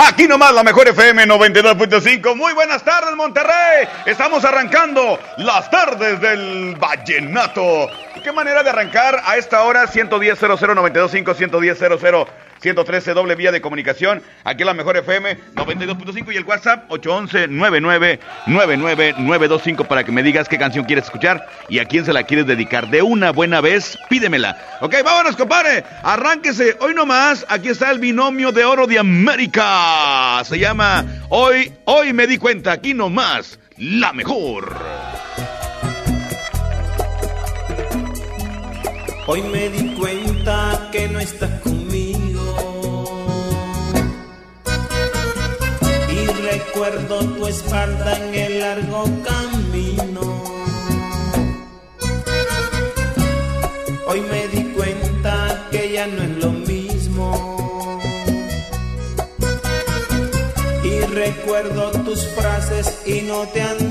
Aquí 0.00 0.28
nomás 0.28 0.54
la 0.54 0.62
mejor 0.62 0.86
FM 0.86 1.26
92.5. 1.26 2.36
Muy 2.36 2.52
buenas 2.52 2.84
tardes, 2.84 3.16
Monterrey. 3.16 3.88
Estamos 4.06 4.44
arrancando 4.44 5.18
las 5.38 5.68
tardes 5.72 6.20
del 6.20 6.76
vallenato. 6.76 7.90
¿Qué 8.22 8.30
manera 8.30 8.62
de 8.62 8.70
arrancar 8.70 9.20
a 9.24 9.36
esta 9.36 9.64
hora? 9.64 9.88
110 9.88 10.38
00925 10.40 11.34
110 11.34 11.78
113 12.60 13.14
doble 13.14 13.34
vía 13.34 13.52
de 13.52 13.60
comunicación. 13.60 14.22
Aquí 14.44 14.64
la 14.64 14.74
mejor 14.74 14.96
FM 14.96 15.38
92.5 15.54 16.32
y 16.32 16.36
el 16.36 16.44
WhatsApp 16.44 16.90
811 16.90 17.48
99 17.48 18.20
925 18.46 19.84
para 19.84 20.04
que 20.04 20.12
me 20.12 20.22
digas 20.22 20.48
qué 20.48 20.58
canción 20.58 20.84
quieres 20.84 21.04
escuchar 21.04 21.46
y 21.68 21.78
a 21.78 21.84
quién 21.84 22.04
se 22.04 22.12
la 22.12 22.24
quieres 22.24 22.46
dedicar. 22.46 22.88
De 22.88 23.02
una 23.02 23.30
buena 23.30 23.60
vez, 23.60 23.98
pídemela. 24.08 24.78
Ok, 24.80 24.94
vámonos, 25.04 25.36
compadre. 25.36 25.84
Arránquese. 26.02 26.76
Hoy 26.80 26.94
nomás, 26.94 27.46
aquí 27.48 27.68
está 27.68 27.90
el 27.90 27.98
binomio 27.98 28.52
de 28.52 28.64
oro 28.64 28.86
de 28.86 28.98
América. 28.98 30.42
Se 30.44 30.58
llama 30.58 31.04
Hoy, 31.28 31.72
hoy 31.84 32.12
me 32.12 32.26
di 32.26 32.38
cuenta, 32.38 32.72
aquí 32.72 32.94
nomás, 32.94 33.58
la 33.76 34.12
mejor. 34.12 34.76
Hoy 39.26 39.42
me 39.42 39.68
di 39.68 39.94
cuenta 39.94 40.88
que 40.90 41.06
no 41.08 41.20
estás 41.20 41.60
conmigo 41.60 41.87
recuerdo 46.58 47.20
tu 47.20 47.46
espalda 47.46 48.16
en 48.16 48.34
el 48.34 48.60
largo 48.60 49.04
camino. 49.22 50.42
Hoy 54.06 54.20
me 54.20 54.48
di 54.48 54.64
cuenta 54.74 55.68
que 55.70 55.92
ya 55.92 56.06
no 56.06 56.22
es 56.22 56.36
lo 56.44 56.50
mismo 56.50 58.00
y 60.82 61.00
recuerdo 61.00 61.90
tus 62.04 62.26
frases 62.28 63.02
y 63.06 63.20
no 63.22 63.46
te 63.52 63.62
han 63.62 63.87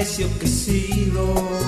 necio 0.00 0.26
que 0.38 0.46
he 0.46 0.48
sido. 0.48 1.59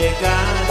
Llegar 0.00 0.69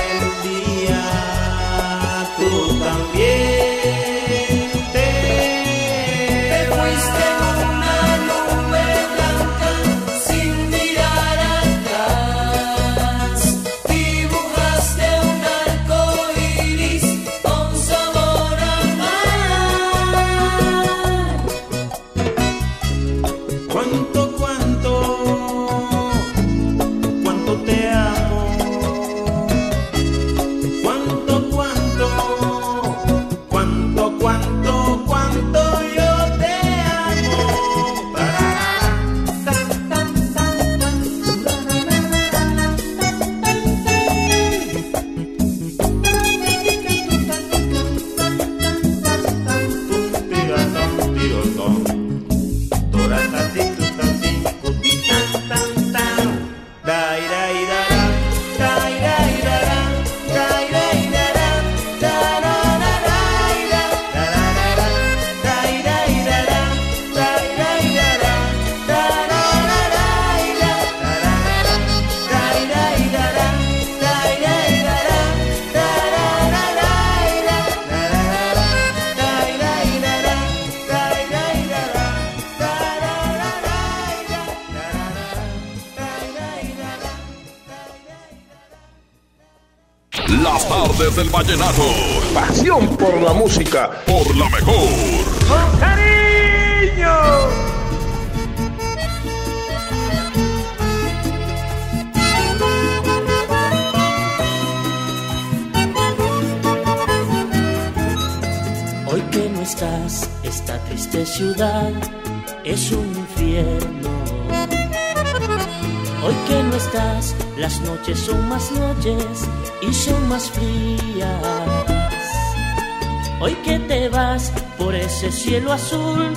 cielo 125.59 125.73
azul 125.73 126.33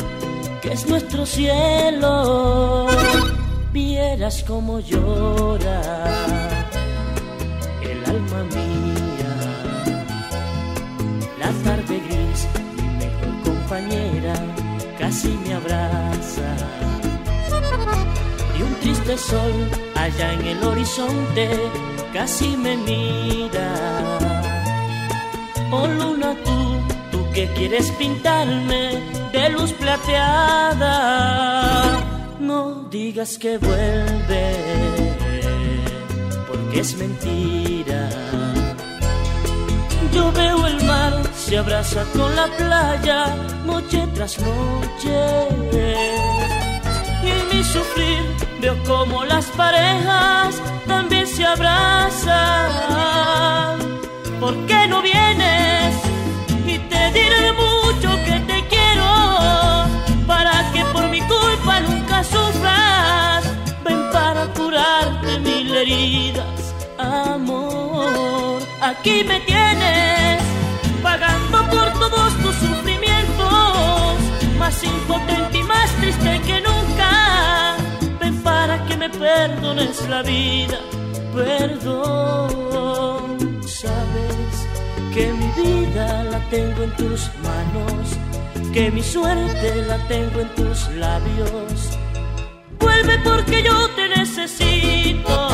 que 0.60 0.72
es 0.72 0.88
nuestro 0.88 1.24
cielo, 1.24 2.88
vieras 3.72 4.42
como 4.44 4.80
llora 4.80 5.80
el 7.82 8.04
alma 8.04 8.42
mía. 8.54 9.32
La 11.38 11.50
tarde 11.64 12.00
gris, 12.06 12.48
mi 12.76 12.88
mejor 13.02 13.34
compañera, 13.44 14.34
casi 14.98 15.28
me 15.44 15.54
abraza. 15.54 16.50
Y 18.58 18.62
un 18.62 18.74
triste 18.80 19.16
sol 19.18 19.52
allá 19.94 20.32
en 20.32 20.46
el 20.46 20.64
horizonte 20.64 21.48
casi 22.12 22.56
me 22.56 22.76
mira. 22.76 23.68
Oh 25.70 25.86
luna 25.86 26.34
tú, 26.44 26.81
que 27.32 27.48
quieres 27.54 27.90
pintarme 27.92 29.00
de 29.32 29.48
luz 29.50 29.72
plateada, 29.72 30.90
no 32.38 32.84
digas 32.90 33.38
que 33.38 33.56
vuelve, 33.58 34.54
porque 36.46 36.80
es 36.80 36.94
mentira. 36.96 38.10
Yo 40.12 40.30
veo 40.32 40.66
el 40.66 40.84
mar, 40.84 41.22
se 41.34 41.56
abraza 41.56 42.04
con 42.12 42.36
la 42.36 42.46
playa, 42.58 43.34
noche 43.64 44.06
tras 44.14 44.38
noche. 44.38 45.48
Y 47.24 47.28
en 47.30 47.48
mi 47.50 47.64
sufrir 47.64 48.22
veo 48.60 48.76
como 48.84 49.24
las 49.24 49.46
parejas 49.46 50.60
también 50.86 51.26
se 51.26 51.46
abrazan. 51.46 52.90
¿Por 54.38 54.54
qué 54.66 54.86
no 54.88 55.00
vienes? 55.00 55.61
Diré 57.14 57.52
mucho 57.52 58.10
que 58.24 58.40
te 58.50 58.58
quiero, 58.68 59.10
para 60.26 60.70
que 60.72 60.82
por 60.92 61.08
mi 61.08 61.20
culpa 61.20 61.80
nunca 61.80 62.24
sufras. 62.24 63.44
Ven 63.84 64.10
para 64.12 64.46
curarte 64.54 65.38
mil 65.40 65.74
heridas, 65.74 66.74
amor. 66.98 68.62
Aquí 68.80 69.24
me 69.24 69.40
tienes, 69.40 70.42
pagando 71.02 71.58
por 71.70 71.92
todos 72.00 72.34
tus 72.42 72.54
sufrimientos, 72.56 74.16
más 74.58 74.82
impotente 74.82 75.58
y 75.58 75.62
más 75.62 75.90
triste 76.00 76.40
que 76.46 76.60
nunca. 76.60 77.76
Ven 78.20 78.42
para 78.42 78.84
que 78.86 78.96
me 78.96 79.08
perdones 79.08 80.08
la 80.08 80.22
vida, 80.22 80.78
perdón. 81.34 82.82
Sabes 83.66 84.31
que 85.12 85.30
mi 85.32 85.46
vida 85.62 86.24
la 86.24 86.38
tengo 86.48 86.84
en 86.84 86.90
tus 86.96 87.30
manos, 87.42 88.16
que 88.72 88.90
mi 88.90 89.02
suerte 89.02 89.84
la 89.86 89.98
tengo 90.08 90.40
en 90.40 90.48
tus 90.54 90.88
labios. 90.92 91.98
Vuelve 92.78 93.18
porque 93.18 93.62
yo 93.62 93.88
te 93.90 94.08
necesito 94.08 95.48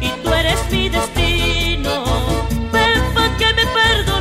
y 0.00 0.08
tú 0.22 0.32
eres 0.32 0.58
mi 0.72 0.88
destino. 0.88 2.04
Ven 2.72 3.02
pa' 3.14 3.36
que 3.38 3.54
me 3.54 3.66
perdones 3.78 4.19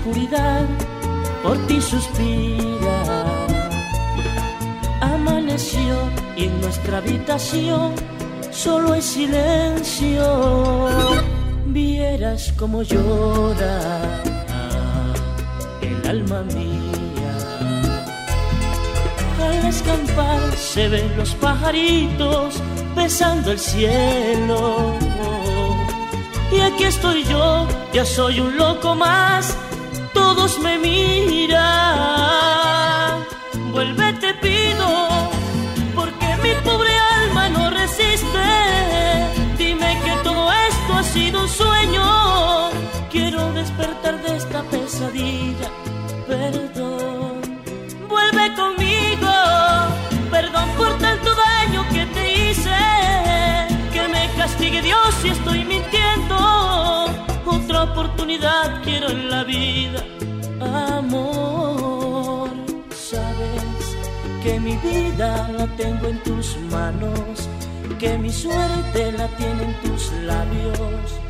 oscuridad, 0.00 0.66
por 1.42 1.56
ti 1.66 1.80
suspira. 1.80 3.02
Amaneció 5.00 5.94
y 6.36 6.44
en 6.44 6.60
nuestra 6.60 6.98
habitación 6.98 7.92
solo 8.50 8.94
hay 8.94 9.02
silencio. 9.02 10.88
Vieras 11.66 12.52
como 12.58 12.82
llora 12.82 14.22
el 15.82 16.08
alma 16.08 16.42
mía. 16.42 17.34
Al 19.42 19.66
escampar 19.66 20.56
se 20.56 20.88
ven 20.88 21.16
los 21.16 21.34
pajaritos 21.34 22.54
besando 22.96 23.52
el 23.52 23.58
cielo. 23.58 24.94
Y 26.52 26.60
aquí 26.60 26.84
estoy 26.84 27.22
yo, 27.24 27.66
ya 27.92 28.04
soy 28.04 28.40
un 28.40 28.56
loco 28.56 28.96
más, 28.96 29.56
todos 30.50 30.58
me 30.60 30.78
miran. 30.78 31.60
Vuelve 33.72 34.12
te 34.14 34.34
pido, 34.34 35.08
porque 35.94 36.36
mi 36.42 36.52
pobre 36.64 36.90
alma 36.98 37.48
no 37.50 37.70
resiste. 37.70 38.46
Dime 39.58 39.98
que 40.04 40.12
todo 40.22 40.52
esto 40.52 40.94
ha 40.94 41.02
sido 41.02 41.42
un 41.42 41.48
sueño. 41.48 42.70
Quiero 43.10 43.52
despertar 43.52 44.22
de 44.22 44.36
esta 44.36 44.62
pesadilla. 44.62 45.70
Perdón 46.26 47.40
vuelve 48.08 48.54
conmigo. 48.54 49.32
Perdón 50.30 50.68
por 50.76 50.98
tanto 50.98 51.30
daño 51.34 51.84
que 51.92 52.06
te 52.06 52.32
hice. 52.32 52.76
Que 53.92 54.08
me 54.08 54.28
castigue 54.36 54.82
Dios 54.82 55.14
si 55.22 55.28
estoy 55.28 55.64
mintiendo. 55.64 57.06
Otra 57.46 57.84
oportunidad 57.84 58.79
que 64.42 64.58
mi 64.60 64.76
vida 64.76 65.48
la 65.56 65.66
tengo 65.76 66.06
en 66.08 66.22
tus 66.22 66.56
manos. 66.70 67.48
Que 67.98 68.16
mi 68.16 68.30
suerte 68.30 69.12
la 69.12 69.28
tiene 69.36 69.62
en 69.64 69.74
tus 69.82 70.10
labios. 70.24 71.20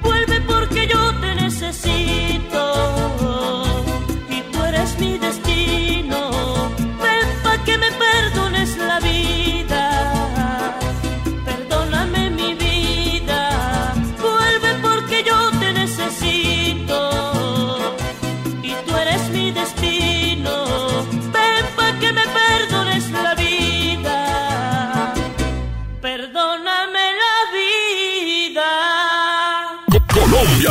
Vuelve 0.00 0.40
porque 0.42 0.86
yo 0.86 1.12
te 1.20 1.34
necesito 1.34 2.58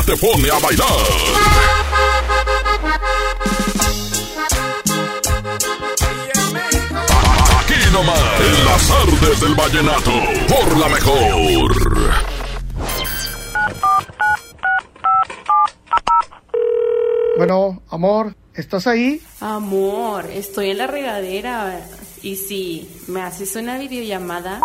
te 0.07 0.15
pone 0.15 0.49
a 0.49 0.57
bailar. 0.59 0.87
Aquí 7.59 7.91
nomás, 7.91 8.39
en 8.39 8.65
las 8.65 8.91
artes 8.91 9.41
del 9.41 9.55
vallenato, 9.55 10.11
por 10.47 10.77
la 10.77 10.87
mejor. 10.87 12.11
Bueno, 17.35 17.81
amor, 17.91 18.33
¿estás 18.53 18.87
ahí? 18.87 19.21
Amor, 19.41 20.25
estoy 20.31 20.69
en 20.69 20.77
la 20.77 20.87
regadera. 20.87 21.85
¿Y 22.21 22.37
si 22.37 22.89
me 23.07 23.23
haces 23.23 23.57
una 23.57 23.77
videollamada? 23.77 24.61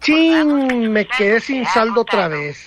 ¡Chin! 0.00 0.92
Me 0.92 1.06
quedé 1.06 1.40
sin 1.40 1.64
saldo 1.66 2.00
otra 2.00 2.26
vez. 2.26 2.66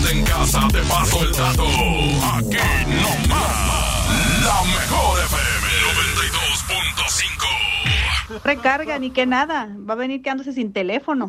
Quédate 0.00 0.18
en 0.18 0.24
casa, 0.24 0.66
te 0.72 0.80
paso 0.82 1.22
el 1.22 1.32
dato. 1.32 1.64
Aquí 1.64 2.56
no 2.86 3.10
más. 3.28 4.44
La 4.44 4.62
mejor 4.64 5.18
FM 5.20 5.66
92.5. 8.30 8.40
Recarga, 8.44 8.98
ni 8.98 9.10
que 9.10 9.26
nada. 9.26 9.68
Va 9.88 9.92
a 9.94 9.96
venir 9.96 10.22
quedándose 10.22 10.52
sin 10.52 10.72
teléfono. 10.72 11.28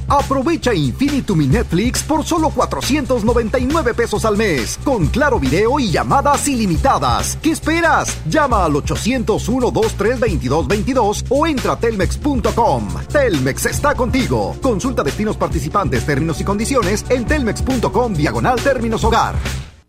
Aprovecha 0.11 0.73
Infinitum 0.73 1.49
Netflix 1.49 2.03
por 2.03 2.25
solo 2.25 2.49
499 2.49 3.93
pesos 3.93 4.25
al 4.25 4.35
mes, 4.35 4.77
con 4.83 5.07
claro 5.07 5.39
video 5.39 5.79
y 5.79 5.89
llamadas 5.89 6.45
ilimitadas. 6.49 7.37
¿Qué 7.41 7.51
esperas? 7.51 8.17
Llama 8.27 8.65
al 8.65 8.73
801-232222 8.73 11.23
o 11.29 11.47
entra 11.47 11.71
a 11.71 11.79
telmex.com. 11.79 12.89
Telmex 13.09 13.67
está 13.67 13.95
contigo. 13.95 14.57
Consulta 14.61 15.01
destinos 15.01 15.37
participantes, 15.37 16.05
términos 16.05 16.41
y 16.41 16.43
condiciones 16.43 17.05
en 17.07 17.25
telmex.com 17.25 18.13
diagonal 18.13 18.59
términos 18.59 19.05
hogar. 19.05 19.35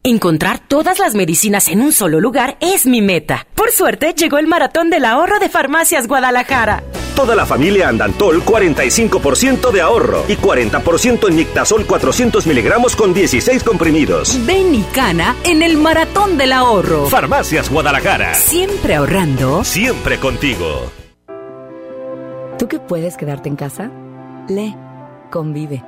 Encontrar 0.05 0.61
todas 0.61 1.01
las 1.01 1.17
medicinas 1.17 1.67
en 1.67 1.81
un 1.81 1.91
solo 1.91 2.21
lugar 2.21 2.59
es 2.61 2.87
mi 2.87 3.03
meta. 3.03 3.49
Por 3.57 3.73
suerte, 3.73 4.15
llegó 4.17 4.39
el 4.39 4.47
maratón 4.47 4.89
del 4.89 5.05
ahorro 5.05 5.41
de 5.41 5.49
Farmacias 5.49 6.07
Guadalajara. 6.07 6.85
Toda 7.23 7.37
la 7.37 7.47
familia 7.47 7.89
Andantol 7.89 8.45
45% 8.45 9.71
de 9.71 9.81
ahorro 9.81 10.25
y 10.27 10.35
40% 10.35 11.29
en 11.29 11.37
Nictasol 11.37 11.87
400 11.87 12.49
miligramos 12.49 12.97
con 12.97 13.15
16 13.15 13.63
comprimidos. 13.63 14.45
Ven 14.45 14.75
y 14.75 14.83
cana 14.93 15.37
en 15.45 15.63
el 15.63 15.77
maratón 15.77 16.37
del 16.37 16.53
ahorro. 16.53 17.07
Farmacias 17.07 17.71
Guadalajara. 17.71 18.35
Siempre 18.35 18.97
ahorrando. 18.97 19.63
Siempre 19.63 20.19
contigo. 20.19 20.91
¿Tú 22.59 22.67
que 22.67 22.81
puedes 22.81 23.17
quedarte 23.17 23.49
en 23.49 23.55
casa? 23.55 23.93
Lee, 24.49 24.75
convive, 25.31 25.85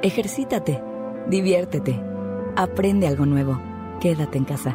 ejercítate, 0.00 0.82
diviértete, 1.26 2.00
aprende 2.56 3.06
algo 3.08 3.26
nuevo. 3.26 3.60
Quédate 4.00 4.38
en 4.38 4.46
casa. 4.46 4.74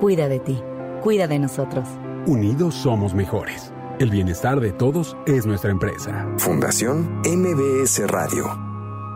Cuida 0.00 0.28
de 0.28 0.38
ti. 0.38 0.62
Cuida 1.02 1.26
de 1.26 1.38
nosotros. 1.38 1.88
Unidos 2.26 2.74
somos 2.74 3.14
mejores. 3.14 3.72
El 3.98 4.10
bienestar 4.10 4.60
de 4.60 4.72
todos 4.72 5.16
es 5.26 5.46
nuestra 5.46 5.70
empresa. 5.70 6.28
Fundación 6.36 7.22
MBS 7.24 8.06
Radio. 8.06 8.75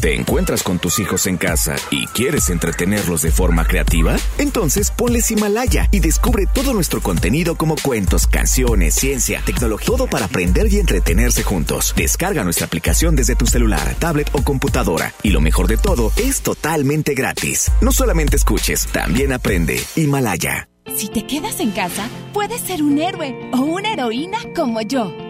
¿Te 0.00 0.14
encuentras 0.14 0.62
con 0.62 0.78
tus 0.78 0.98
hijos 0.98 1.26
en 1.26 1.36
casa 1.36 1.76
y 1.90 2.06
quieres 2.06 2.48
entretenerlos 2.48 3.20
de 3.20 3.30
forma 3.30 3.66
creativa? 3.66 4.16
Entonces 4.38 4.90
ponles 4.90 5.30
Himalaya 5.30 5.88
y 5.90 6.00
descubre 6.00 6.46
todo 6.46 6.72
nuestro 6.72 7.02
contenido 7.02 7.54
como 7.54 7.76
cuentos, 7.76 8.26
canciones, 8.26 8.94
ciencia, 8.94 9.42
tecnología, 9.44 9.86
todo 9.86 10.06
para 10.06 10.24
aprender 10.24 10.72
y 10.72 10.78
entretenerse 10.78 11.42
juntos. 11.42 11.92
Descarga 11.94 12.44
nuestra 12.44 12.64
aplicación 12.64 13.14
desde 13.14 13.36
tu 13.36 13.44
celular, 13.44 13.94
tablet 13.98 14.30
o 14.32 14.42
computadora. 14.42 15.12
Y 15.22 15.30
lo 15.30 15.42
mejor 15.42 15.68
de 15.68 15.76
todo, 15.76 16.12
es 16.16 16.40
totalmente 16.40 17.12
gratis. 17.12 17.70
No 17.82 17.92
solamente 17.92 18.36
escuches, 18.36 18.86
también 18.86 19.34
aprende. 19.34 19.82
Himalaya. 19.96 20.66
Si 20.96 21.08
te 21.08 21.26
quedas 21.26 21.60
en 21.60 21.72
casa, 21.72 22.08
puedes 22.32 22.62
ser 22.62 22.82
un 22.82 22.98
héroe 22.98 23.36
o 23.52 23.58
una 23.58 23.92
heroína 23.92 24.38
como 24.56 24.80
yo. 24.80 25.29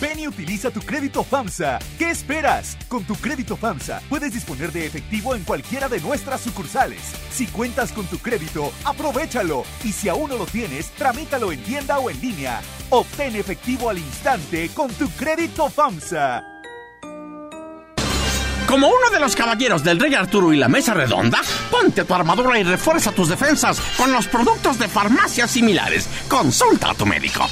Ven 0.00 0.18
y 0.18 0.26
utiliza 0.26 0.70
tu 0.70 0.80
crédito 0.80 1.22
FAMSA. 1.22 1.78
¿Qué 1.98 2.10
esperas? 2.10 2.76
Con 2.88 3.04
tu 3.04 3.14
crédito 3.16 3.56
FAMSA 3.56 4.00
puedes 4.08 4.32
disponer 4.32 4.72
de 4.72 4.86
efectivo 4.86 5.34
en 5.34 5.44
cualquiera 5.44 5.88
de 5.88 6.00
nuestras 6.00 6.40
sucursales. 6.40 7.00
Si 7.30 7.46
cuentas 7.46 7.92
con 7.92 8.06
tu 8.06 8.18
crédito, 8.18 8.72
aprovechalo. 8.84 9.64
Y 9.84 9.92
si 9.92 10.08
aún 10.08 10.30
no 10.30 10.38
lo 10.38 10.46
tienes, 10.46 10.90
tramítalo 10.92 11.52
en 11.52 11.62
tienda 11.62 11.98
o 11.98 12.08
en 12.08 12.18
línea. 12.20 12.62
Obtén 12.88 13.36
efectivo 13.36 13.90
al 13.90 13.98
instante 13.98 14.70
con 14.70 14.90
tu 14.94 15.08
crédito 15.10 15.68
FAMSA. 15.68 16.44
Como 18.66 18.86
uno 18.86 19.10
de 19.12 19.18
los 19.18 19.34
caballeros 19.34 19.82
del 19.82 19.98
Rey 19.98 20.14
Arturo 20.14 20.52
y 20.52 20.56
la 20.56 20.68
Mesa 20.68 20.94
Redonda, 20.94 21.40
ponte 21.72 22.04
tu 22.04 22.14
armadura 22.14 22.56
y 22.58 22.62
refuerza 22.62 23.10
tus 23.10 23.28
defensas 23.28 23.80
con 23.96 24.12
los 24.12 24.28
productos 24.28 24.78
de 24.78 24.86
farmacias 24.86 25.50
similares. 25.50 26.08
Consulta 26.28 26.90
a 26.90 26.94
tu 26.94 27.04
médico. 27.04 27.48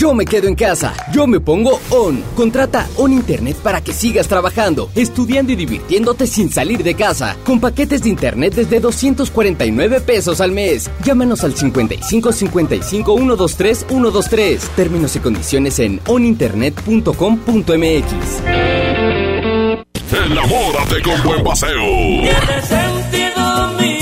Yo 0.00 0.14
me 0.14 0.24
quedo 0.24 0.48
en 0.48 0.54
casa, 0.54 0.94
yo 1.12 1.26
me 1.26 1.40
pongo 1.40 1.78
ON. 1.90 2.22
Contrata 2.34 2.88
ON 2.96 3.12
Internet 3.12 3.58
para 3.62 3.82
que 3.82 3.92
sigas 3.92 4.26
trabajando, 4.28 4.88
estudiando 4.94 5.52
y 5.52 5.56
divirtiéndote 5.56 6.26
sin 6.26 6.50
salir 6.50 6.82
de 6.82 6.94
casa. 6.94 7.36
Con 7.44 7.60
paquetes 7.60 8.04
de 8.04 8.08
Internet 8.08 8.54
desde 8.54 8.80
249 8.80 10.00
pesos 10.00 10.40
al 10.40 10.52
mes. 10.52 10.90
Llámanos 11.04 11.44
al 11.44 11.54
55 11.54 12.32
55 12.32 13.14
123 13.14 13.84
123. 13.86 14.70
Términos 14.70 15.14
y 15.16 15.18
condiciones 15.18 15.78
en 15.80 16.00
oninternet.com.mx. 16.06 18.14
Enamórate 20.16 21.02
con 21.02 21.22
buen 21.24 21.44
paseo. 21.44 21.84
Tiene 22.22 22.62
sentido 22.62 23.68
mi 23.78 23.99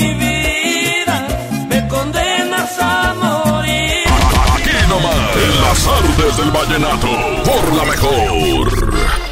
las 5.79 5.87
artes 5.87 6.37
del 6.37 6.51
vallenato 6.51 7.07
por 7.45 7.73
la 7.73 7.85
mejor. 7.85 9.28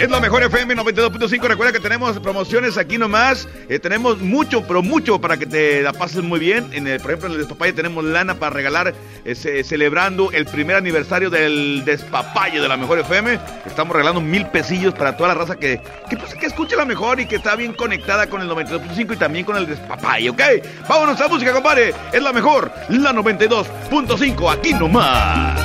Es 0.00 0.08
la 0.10 0.18
mejor 0.18 0.42
FM 0.42 0.74
92.5. 0.76 1.42
Recuerda 1.46 1.72
que 1.74 1.80
tenemos 1.80 2.18
promociones 2.20 2.78
aquí 2.78 2.96
nomás. 2.96 3.46
Eh, 3.68 3.78
tenemos 3.78 4.18
mucho, 4.18 4.62
pero 4.66 4.82
mucho 4.82 5.20
para 5.20 5.36
que 5.36 5.44
te 5.44 5.82
la 5.82 5.92
pases 5.92 6.22
muy 6.22 6.40
bien. 6.40 6.70
En 6.72 6.86
el, 6.86 7.00
por 7.00 7.10
ejemplo, 7.10 7.28
en 7.28 7.34
el 7.34 7.38
Despapalle 7.40 7.74
tenemos 7.74 8.02
lana 8.02 8.36
para 8.36 8.54
regalar, 8.54 8.94
eh, 9.26 9.34
ce- 9.34 9.62
celebrando 9.62 10.32
el 10.32 10.46
primer 10.46 10.76
aniversario 10.76 11.28
del 11.28 11.82
Despapalle 11.84 12.60
de 12.62 12.68
la 12.68 12.78
mejor 12.78 12.98
FM. 13.00 13.38
Estamos 13.66 13.92
regalando 13.94 14.22
mil 14.22 14.46
pesillos 14.46 14.94
para 14.94 15.18
toda 15.18 15.28
la 15.28 15.34
raza 15.34 15.56
que, 15.56 15.82
que, 16.08 16.16
pues, 16.16 16.34
que 16.34 16.46
escuche 16.46 16.76
la 16.76 16.86
mejor 16.86 17.20
y 17.20 17.26
que 17.26 17.36
está 17.36 17.54
bien 17.54 17.74
conectada 17.74 18.26
con 18.28 18.40
el 18.40 18.48
92.5 18.48 19.12
y 19.12 19.16
también 19.18 19.44
con 19.44 19.58
el 19.58 19.66
Despapalle, 19.66 20.30
¿ok? 20.30 20.40
Vámonos 20.88 21.20
a 21.20 21.24
la 21.24 21.28
música, 21.28 21.52
compadre. 21.52 21.92
Es 22.10 22.22
la 22.22 22.32
mejor, 22.32 22.72
la 22.88 23.12
92.5. 23.12 24.50
Aquí 24.50 24.72
nomás. 24.72 25.60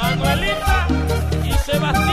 Manuelita 0.00 0.86
y 1.44 1.52
Sebastián 1.68 2.11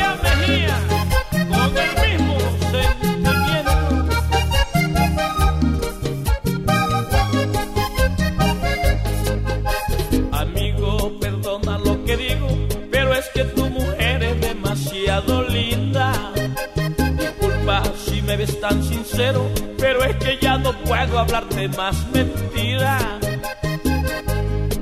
ves 18.40 18.62
tan 18.62 18.82
sincero, 18.82 19.52
pero 19.78 20.02
es 20.06 20.16
que 20.16 20.40
ya 20.42 20.58
no 20.58 20.72
puedo 20.84 21.20
hablarte 21.20 21.68
más 21.68 21.96
mentira. 22.14 22.98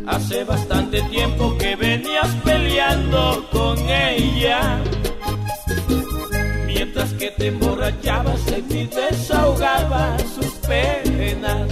Hace 0.05 0.43
bastante 0.43 1.01
tiempo 1.09 1.57
que 1.57 1.75
venías 1.75 2.27
peleando 2.43 3.47
con 3.51 3.79
ella. 3.89 4.59
Mientras 6.67 7.11
que 7.13 7.31
te 7.31 7.47
emborrachabas 7.47 8.41
y 8.69 8.85
desahogabas 8.85 10.21
sus 10.35 10.53
penas. 10.67 11.67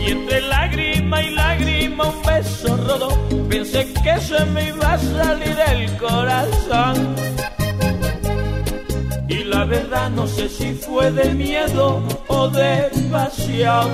Y 0.00 0.10
entre 0.10 0.40
lágrima 0.40 1.22
y 1.22 1.30
lágrima 1.32 2.04
un 2.08 2.22
beso 2.22 2.78
rodó. 2.78 3.10
Pensé 3.50 3.92
que 4.02 4.20
se 4.20 4.42
me 4.46 4.68
iba 4.68 4.94
a 4.94 4.98
salir 4.98 5.58
el 5.74 5.96
corazón. 5.98 7.41
La 9.62 9.68
verdad 9.68 10.10
no 10.10 10.26
sé 10.26 10.48
si 10.48 10.72
fue 10.72 11.12
de 11.12 11.32
miedo 11.34 12.02
o 12.26 12.48
de 12.48 12.90
pasión. 13.12 13.88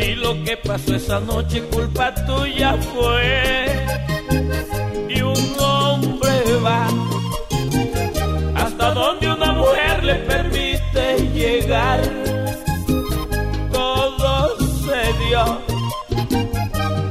Y 0.00 0.16
lo 0.16 0.34
que 0.42 0.56
pasó 0.56 0.96
esa 0.96 1.20
noche 1.20 1.62
culpa 1.70 2.12
tuya 2.26 2.74
fue. 2.92 3.86
Y 5.08 5.22
un 5.22 5.60
hombre 5.60 6.42
va 6.64 6.88
hasta 8.56 8.90
donde 8.94 9.32
una 9.32 9.52
mujer 9.52 10.02
le 10.02 10.14
permite 10.16 11.30
llegar. 11.32 12.00
Todo 13.72 14.56
se 14.58 15.24
dio. 15.24 15.60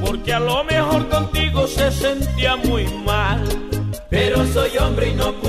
Porque 0.06 0.34
a 0.34 0.42
lo 0.42 0.66
mejor 0.66 1.08
contigo 1.08 1.66
se 1.66 1.90
sentía 1.94 2.58
muy 2.58 2.84
mal. 3.06 3.42
Pero 4.10 4.46
soy 4.48 4.78
hombre 4.80 5.12
y 5.12 5.14
no 5.14 5.32
pude 5.36 5.49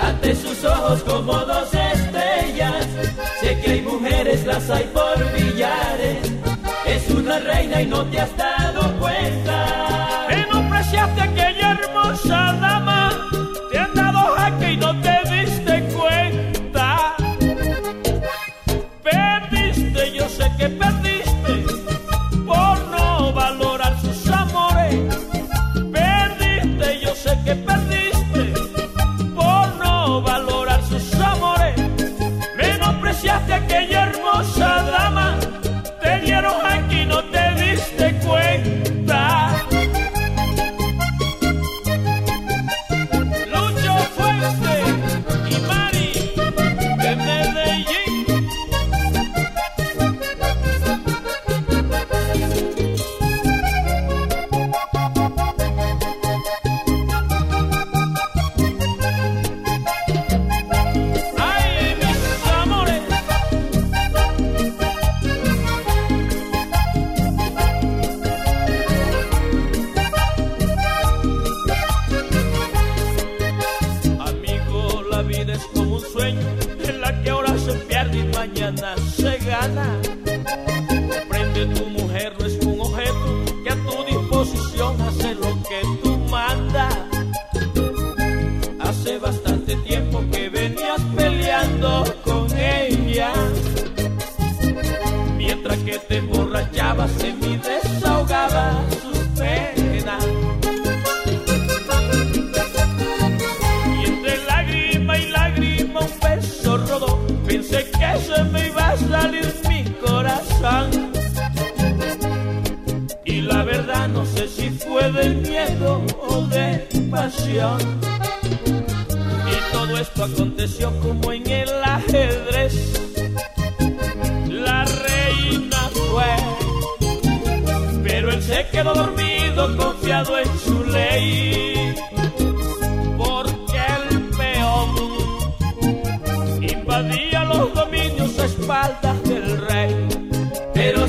ante 0.00 0.34
sus 0.34 0.64
ojos 0.64 1.02
como 1.02 1.32
dos 1.32 1.68
estrellas. 1.74 2.86
Sé 3.40 3.60
que 3.60 3.72
hay 3.72 3.82
mujeres, 3.82 4.46
las 4.46 4.70
hay 4.70 4.84
por 4.84 5.18
millares. 5.32 6.18
Es 6.86 7.10
una 7.10 7.38
reina 7.40 7.82
y 7.82 7.86
no 7.86 8.04
te 8.06 8.20
has 8.20 8.36
dado 8.36 8.63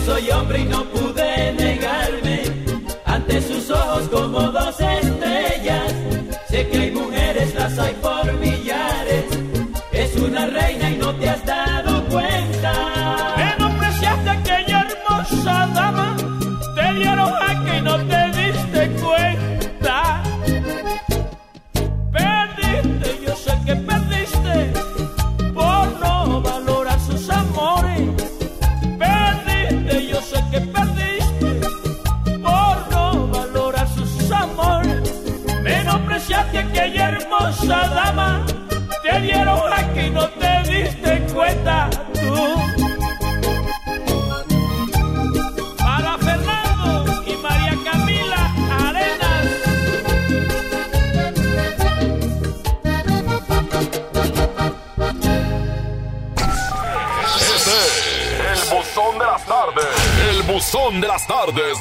soy 0.05 0.29
hombre 0.29 0.59
y 0.59 0.65
no 0.65 0.83
pude 0.85 1.51
negarme 1.53 2.43
ante 3.05 3.41
sus 3.41 3.71
ojos 3.71 4.07
como 4.09 4.39
dos 4.51 4.79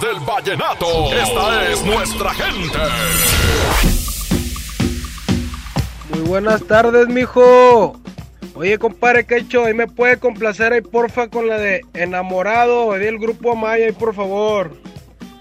del 0.01 0.21
vallenato. 0.21 1.13
Esta 1.13 1.71
es 1.71 1.85
nuestra 1.85 2.35
gente. 2.35 2.79
Muy 6.11 6.21
buenas 6.21 6.65
tardes, 6.65 7.09
mijo. 7.09 8.01
Oye, 8.55 8.79
compadre, 8.79 9.25
¿qué 9.27 9.39
hecho? 9.39 9.65
Ahí 9.65 9.75
me 9.75 9.87
puede 9.87 10.19
complacer 10.19 10.73
ahí, 10.73 10.81
porfa, 10.81 11.29
con 11.29 11.49
la 11.49 11.59
de 11.59 11.81
Enamorado, 11.93 12.93
del 12.93 13.19
grupo 13.19 13.53
Amaya, 13.53 13.87
ahí, 13.87 13.93
por 13.93 14.15
favor. 14.15 14.77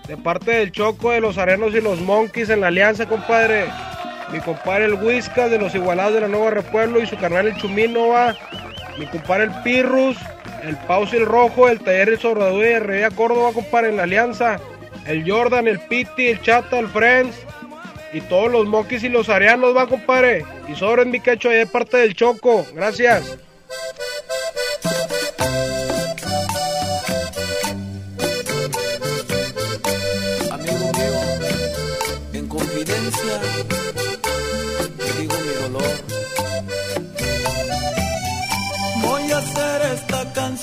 De 0.08 0.18
parte 0.18 0.52
del 0.52 0.72
Choco, 0.72 1.12
de 1.12 1.22
los 1.22 1.38
Arenos 1.38 1.74
y 1.76 1.82
los 1.82 2.02
Monkeys 2.02 2.50
en 2.50 2.62
la 2.62 2.68
alianza, 2.68 3.08
compadre. 3.08 3.68
Mi 4.32 4.40
compadre 4.40 4.86
el 4.86 4.96
Whiskas 4.96 5.52
de 5.52 5.60
los 5.60 5.76
Igualados 5.76 6.16
de 6.16 6.22
la 6.22 6.28
Nueva 6.28 6.50
Repueblo 6.50 7.00
y 7.00 7.06
su 7.06 7.16
carnal 7.18 7.48
el 7.48 7.58
Chumino 7.58 8.08
va. 8.08 8.36
Mi 8.98 9.06
compadre 9.06 9.44
el 9.46 9.52
Pirrus, 9.64 10.18
el 10.64 10.78
Paus 10.88 11.14
el 11.14 11.26
Rojo, 11.26 11.68
el 11.68 11.80
Taller 11.80 12.10
el 12.10 12.20
Sobradura 12.20 12.68
de 12.68 12.80
Revilla 12.80 13.12
Córdoba, 13.12 13.52
compadre, 13.54 13.90
en 13.90 13.98
la 13.98 14.04
alianza. 14.04 14.60
El 15.06 15.30
Jordan, 15.30 15.68
el 15.68 15.80
Piti, 15.80 16.28
el 16.28 16.42
Chata, 16.42 16.80
el 16.80 16.88
Friends. 16.88 17.36
Y 18.14 18.22
todos 18.22 18.52
los 18.52 18.66
Monkeys 18.68 19.04
y 19.04 19.10
los 19.10 19.30
Arianos 19.30 19.76
va, 19.76 19.88
compadre. 19.88 20.46
Y 20.68 20.76
sobren 20.76 21.12
mi 21.12 21.20
quecho 21.20 21.50
ahí 21.50 21.58
de 21.58 21.68
parte 21.68 21.98
del 21.98 22.16
Choco. 22.16 22.66
Gracias. 22.74 23.38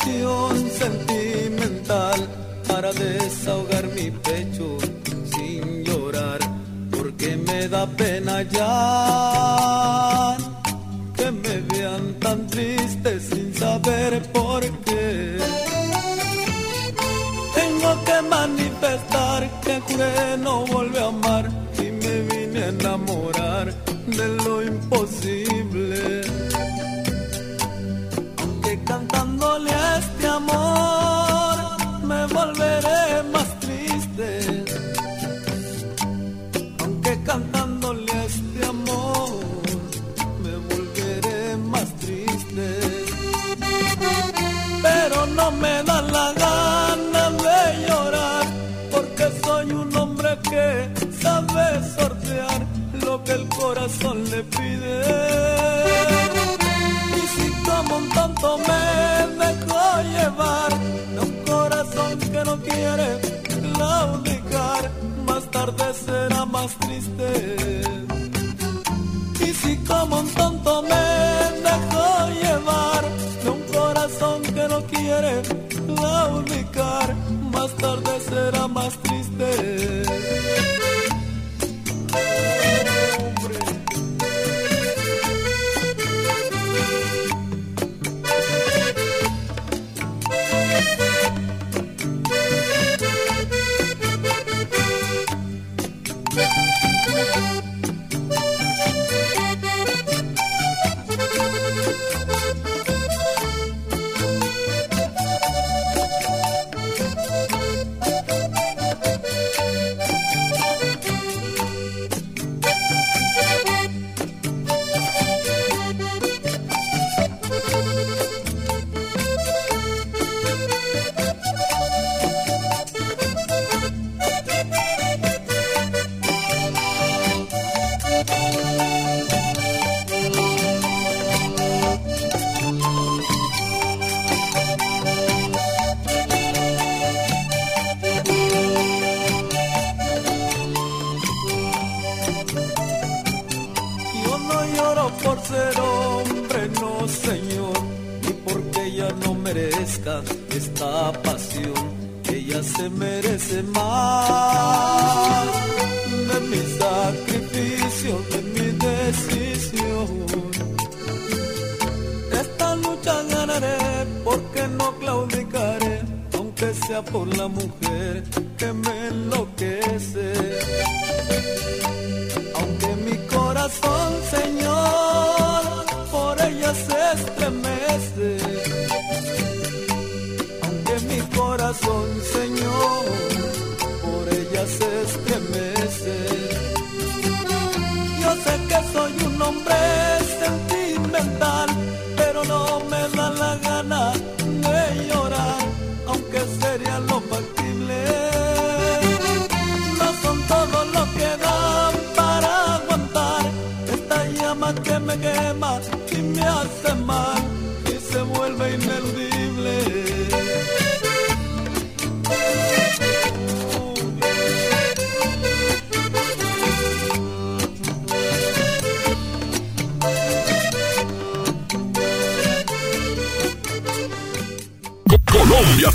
Canción 0.00 0.70
sentimental 0.70 2.28
para 2.66 2.92
desahogar 2.92 3.86
mi 3.88 4.10
pecho 4.10 4.78
sin 5.32 5.84
llorar, 5.84 6.38
porque 6.90 7.36
me 7.36 7.68
da 7.68 7.86
pena 7.86 8.42
ya 8.42 10.36
que 11.16 11.30
me 11.30 11.60
vean 11.60 12.14
tan 12.20 12.46
triste 12.46 13.20
sin 13.20 13.54
saber 13.54 14.22
por 14.32 14.62
qué. 14.84 15.38
Tengo 17.54 18.04
que 18.04 18.22
manifestar 18.22 19.60
que 19.60 19.80
juré 19.80 20.38
no 20.38 20.64
volver 20.66 20.79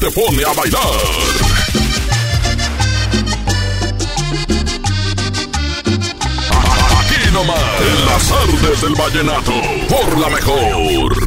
te 0.06 0.12
pone 0.12 0.44
a 0.44 0.54
bailar. 0.54 0.82
Aquí 7.00 7.32
nomás, 7.32 7.58
en 7.82 8.06
las 8.06 8.32
artes 8.32 8.82
del 8.82 8.96
vallenato, 8.96 9.54
por 9.89 10.20
la 10.20 10.30
mejor. 10.30 11.25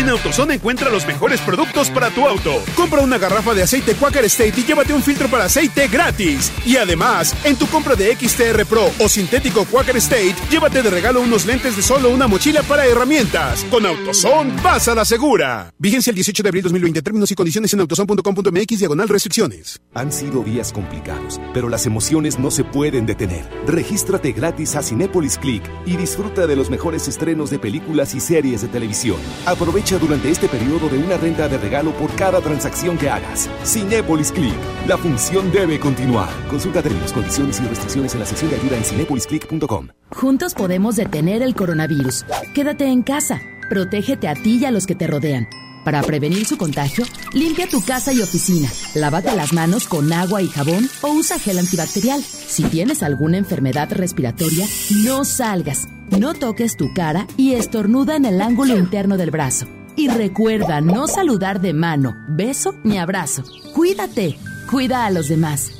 En 0.00 0.08
AutoZone 0.08 0.54
encuentra 0.54 0.88
los 0.88 1.06
mejores 1.06 1.42
productos 1.42 1.90
para 1.90 2.08
tu 2.08 2.26
auto. 2.26 2.64
Compra 2.74 3.02
una 3.02 3.18
garrafa 3.18 3.52
de 3.52 3.64
aceite 3.64 3.94
Quaker 3.94 4.24
State 4.24 4.54
y 4.56 4.64
llévate 4.64 4.94
un 4.94 5.02
filtro 5.02 5.28
para 5.28 5.44
aceite 5.44 5.88
gratis. 5.88 6.50
Y 6.64 6.78
además, 6.78 7.36
en 7.44 7.56
tu 7.56 7.66
compra 7.66 7.94
de 7.96 8.16
XTR 8.16 8.64
Pro 8.64 8.90
o 8.98 9.08
sintético 9.10 9.66
Quaker 9.66 9.98
State, 9.98 10.36
llévate 10.50 10.80
de 10.80 10.88
regalo 10.88 11.20
unos 11.20 11.44
lentes 11.44 11.76
de 11.76 11.82
solo 11.82 12.08
una 12.08 12.28
mochila 12.28 12.62
para 12.62 12.86
herramientas. 12.86 13.66
Con 13.70 13.84
AutoZone, 13.84 14.62
vas 14.62 14.88
a 14.88 14.94
la 14.94 15.04
segura. 15.04 15.70
Vigencia 15.76 16.12
el 16.12 16.14
18 16.14 16.44
de 16.44 16.48
abril 16.48 16.62
2020. 16.62 17.02
Términos 17.02 17.30
y 17.30 17.34
condiciones 17.34 17.74
en 17.74 17.80
autozone.com.mx 17.80 18.78
diagonal 18.78 19.06
restricciones. 19.06 19.82
Han 19.92 20.12
sido 20.12 20.42
días 20.42 20.72
complicados, 20.72 21.38
pero 21.52 21.68
las 21.68 21.84
emociones 21.84 22.38
no 22.38 22.50
se 22.50 22.64
pueden 22.64 23.04
detener. 23.04 23.46
Regístrate 23.66 24.32
gratis 24.32 24.76
a 24.76 24.82
Cinépolis 24.82 25.36
Click 25.36 25.62
y 25.84 25.98
disfruta 25.98 26.46
de 26.46 26.56
los 26.56 26.70
mejores 26.70 27.06
estrenos 27.06 27.50
de 27.50 27.58
películas 27.58 28.14
y 28.14 28.20
series 28.20 28.62
de 28.62 28.68
televisión. 28.68 29.18
Aprovecha 29.44 29.89
durante 29.98 30.30
este 30.30 30.48
periodo 30.48 30.88
de 30.88 30.98
una 30.98 31.16
renta 31.16 31.48
de 31.48 31.58
regalo 31.58 31.92
por 31.92 32.14
cada 32.14 32.40
transacción 32.40 32.96
que 32.96 33.10
hagas. 33.10 33.48
Cinépolis 33.64 34.32
Click. 34.32 34.54
La 34.86 34.96
función 34.96 35.50
debe 35.50 35.78
continuar. 35.80 36.28
Consulta 36.48 36.82
términos, 36.82 37.12
condiciones 37.12 37.60
y 37.60 37.64
restricciones 37.64 38.14
en 38.14 38.20
la 38.20 38.26
sección 38.26 38.50
de 38.50 38.56
ayuda 38.56 38.76
en 38.76 38.84
cinepolisclick.com. 38.84 39.88
Juntos 40.10 40.54
podemos 40.54 40.96
detener 40.96 41.42
el 41.42 41.54
coronavirus. 41.54 42.24
Quédate 42.54 42.86
en 42.86 43.02
casa. 43.02 43.40
Protégete 43.68 44.28
a 44.28 44.34
ti 44.34 44.58
y 44.60 44.64
a 44.64 44.70
los 44.70 44.86
que 44.86 44.94
te 44.94 45.06
rodean. 45.06 45.48
Para 45.84 46.02
prevenir 46.02 46.44
su 46.44 46.58
contagio, 46.58 47.04
limpia 47.32 47.66
tu 47.66 47.82
casa 47.82 48.12
y 48.12 48.20
oficina. 48.20 48.68
Lávate 48.94 49.34
las 49.34 49.52
manos 49.52 49.88
con 49.88 50.12
agua 50.12 50.42
y 50.42 50.48
jabón 50.48 50.88
o 51.00 51.12
usa 51.12 51.38
gel 51.38 51.58
antibacterial. 51.58 52.22
Si 52.22 52.64
tienes 52.64 53.02
alguna 53.02 53.38
enfermedad 53.38 53.90
respiratoria, 53.90 54.66
no 55.04 55.24
salgas. 55.24 55.88
No 56.18 56.34
toques 56.34 56.76
tu 56.76 56.92
cara 56.92 57.26
y 57.36 57.54
estornuda 57.54 58.16
en 58.16 58.26
el 58.26 58.40
ángulo 58.40 58.76
interno 58.76 59.16
del 59.16 59.30
brazo. 59.30 59.66
Y 59.96 60.08
recuerda 60.08 60.80
no 60.80 61.06
saludar 61.06 61.60
de 61.60 61.72
mano, 61.72 62.14
beso 62.28 62.74
ni 62.84 62.98
abrazo. 62.98 63.44
Cuídate. 63.74 64.38
Cuida 64.70 65.04
a 65.04 65.10
los 65.10 65.28
demás. 65.28 65.72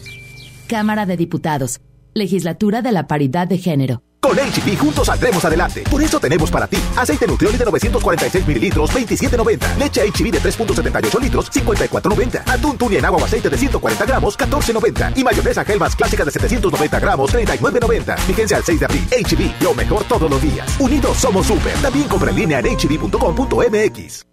Cámara 0.68 1.06
de 1.06 1.16
Diputados. 1.16 1.80
Legislatura 2.14 2.82
de 2.82 2.92
la 2.92 3.06
Paridad 3.06 3.46
de 3.46 3.58
Género. 3.58 4.02
Con 4.20 4.36
HB 4.36 4.78
juntos 4.78 5.06
saldremos 5.06 5.42
adelante. 5.44 5.82
Por 5.90 6.02
eso 6.02 6.20
tenemos 6.20 6.50
para 6.50 6.66
ti 6.66 6.76
aceite 6.96 7.26
Nutrioli 7.26 7.56
de 7.56 7.64
946 7.64 8.46
mililitros, 8.46 8.92
27.90. 8.94 9.76
Leche 9.78 10.02
HB 10.02 10.30
de 10.30 10.40
3.78 10.40 11.20
litros, 11.20 11.50
54.90. 11.50 12.42
Atún 12.46 12.76
tuni 12.76 12.96
en 12.96 13.04
agua 13.06 13.20
o 13.22 13.24
aceite 13.24 13.48
de 13.48 13.56
140 13.56 14.04
gramos, 14.04 14.38
14.90. 14.38 15.16
Y 15.16 15.24
mayonesa 15.24 15.62
Hellmann's 15.62 15.96
clásica 15.96 16.24
de 16.24 16.30
790 16.32 17.00
gramos, 17.00 17.32
39.90. 17.32 18.18
Fíjense 18.18 18.54
al 18.54 18.64
6 18.64 18.80
de 18.80 18.86
abril. 18.86 19.08
HB, 19.10 19.62
lo 19.62 19.74
mejor 19.74 20.04
todos 20.04 20.30
los 20.30 20.42
días. 20.42 20.68
Unidos 20.78 21.16
somos 21.16 21.46
super. 21.46 21.72
También 21.80 22.06
compra 22.06 22.30
en 22.30 22.36
línea 22.36 22.58
en 22.60 22.76
hb.com.mx. 22.76 24.26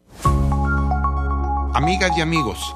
Amigas 1.73 2.12
y 2.17 2.21
amigos. 2.21 2.76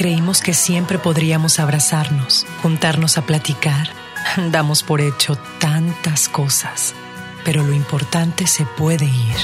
Creímos 0.00 0.40
que 0.40 0.54
siempre 0.54 0.98
podríamos 0.98 1.58
abrazarnos, 1.58 2.46
juntarnos 2.62 3.18
a 3.18 3.26
platicar. 3.26 3.90
Damos 4.50 4.82
por 4.82 5.02
hecho 5.02 5.36
tantas 5.58 6.26
cosas, 6.30 6.94
pero 7.44 7.62
lo 7.62 7.74
importante 7.74 8.46
se 8.46 8.64
puede 8.64 9.04
ir, 9.04 9.36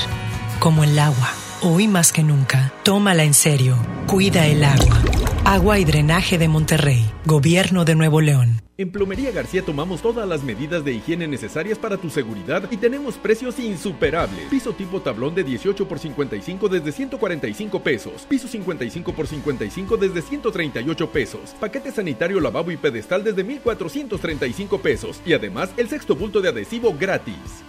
como 0.59 0.83
el 0.83 0.99
agua. 0.99 1.29
Hoy 1.63 1.89
más 1.89 2.13
que 2.13 2.23
nunca, 2.23 2.71
tómala 2.85 3.25
en 3.25 3.33
serio. 3.33 3.79
Cuida 4.07 4.47
el 4.47 4.63
agua. 4.63 5.03
Agua 5.47 5.79
y 5.79 5.87
Drenaje 5.87 6.37
de 6.37 6.49
Monterrey, 6.49 7.11
Gobierno 7.25 7.87
de 7.87 7.95
Nuevo 7.95 8.21
León. 8.21 8.61
En 8.77 8.93
Plomería 8.93 9.31
García 9.31 9.65
tomamos 9.65 10.03
todas 10.03 10.29
las 10.29 10.43
medidas 10.43 10.85
de 10.85 10.93
higiene 10.93 11.27
necesarias 11.27 11.79
para 11.79 11.97
tu 11.97 12.11
seguridad 12.11 12.71
y 12.71 12.77
tenemos 12.77 13.17
precios 13.17 13.59
insuperables. 13.59 14.49
Piso 14.51 14.75
tipo 14.75 15.01
tablón 15.01 15.35
de 15.35 15.45
18 15.45 15.89
por 15.89 15.99
55 15.99 16.69
desde 16.69 16.93
145 16.93 17.83
pesos. 17.83 18.27
Piso 18.29 18.49
55 18.49 19.15
por 19.15 19.27
55 19.27 19.97
desde 19.97 20.21
138 20.21 21.11
pesos. 21.11 21.55
Paquete 21.59 21.91
sanitario 21.91 22.39
lavabo 22.39 22.71
y 22.71 22.77
pedestal 22.77 23.25
desde 23.25 23.45
1435 23.45 24.79
pesos. 24.83 25.23
Y 25.25 25.33
además 25.33 25.71
el 25.79 25.89
sexto 25.89 26.15
bulto 26.17 26.43
de 26.43 26.51
adhesivo 26.51 26.95
gratis. 27.01 27.65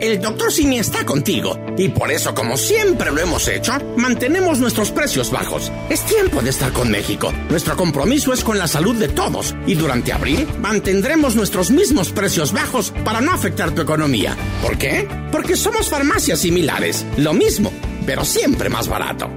El 0.00 0.20
doctor 0.20 0.52
Simi 0.52 0.78
está 0.78 1.06
contigo 1.06 1.58
y 1.78 1.88
por 1.88 2.10
eso, 2.10 2.34
como 2.34 2.56
siempre 2.58 3.10
lo 3.10 3.20
hemos 3.20 3.48
hecho, 3.48 3.72
mantenemos 3.96 4.58
nuestros 4.58 4.90
precios 4.90 5.30
bajos. 5.30 5.72
Es 5.88 6.02
tiempo 6.02 6.42
de 6.42 6.50
estar 6.50 6.72
con 6.72 6.90
México. 6.90 7.32
Nuestro 7.48 7.76
compromiso 7.76 8.32
es 8.34 8.44
con 8.44 8.58
la 8.58 8.68
salud 8.68 8.94
de 8.96 9.08
todos 9.08 9.54
y 9.66 9.74
durante 9.74 10.12
abril 10.12 10.46
mantendremos 10.60 11.34
nuestros 11.34 11.70
mismos 11.70 12.10
precios 12.10 12.52
bajos 12.52 12.92
para 13.04 13.22
no 13.22 13.32
afectar 13.32 13.74
tu 13.74 13.80
economía. 13.80 14.36
¿Por 14.62 14.76
qué? 14.76 15.08
Porque 15.32 15.56
somos 15.56 15.88
farmacias 15.88 16.40
similares, 16.40 17.06
lo 17.16 17.32
mismo, 17.32 17.72
pero 18.04 18.24
siempre 18.24 18.68
más 18.68 18.88
barato. 18.88 19.30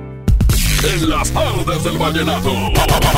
En 0.84 1.10
las 1.10 1.30
tardes 1.32 1.84
del 1.84 1.98
vallenato, 1.98 2.54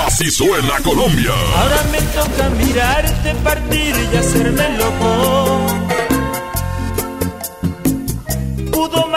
así 0.05 0.29
suena 0.29 0.79
Colombia. 0.83 1.31
Ahora 1.57 1.83
me 1.91 2.01
toca 2.01 2.49
mirarte 2.57 3.35
partir 3.43 3.95
y 4.11 4.17
hacerme 4.17 4.77
loco. 4.77 5.80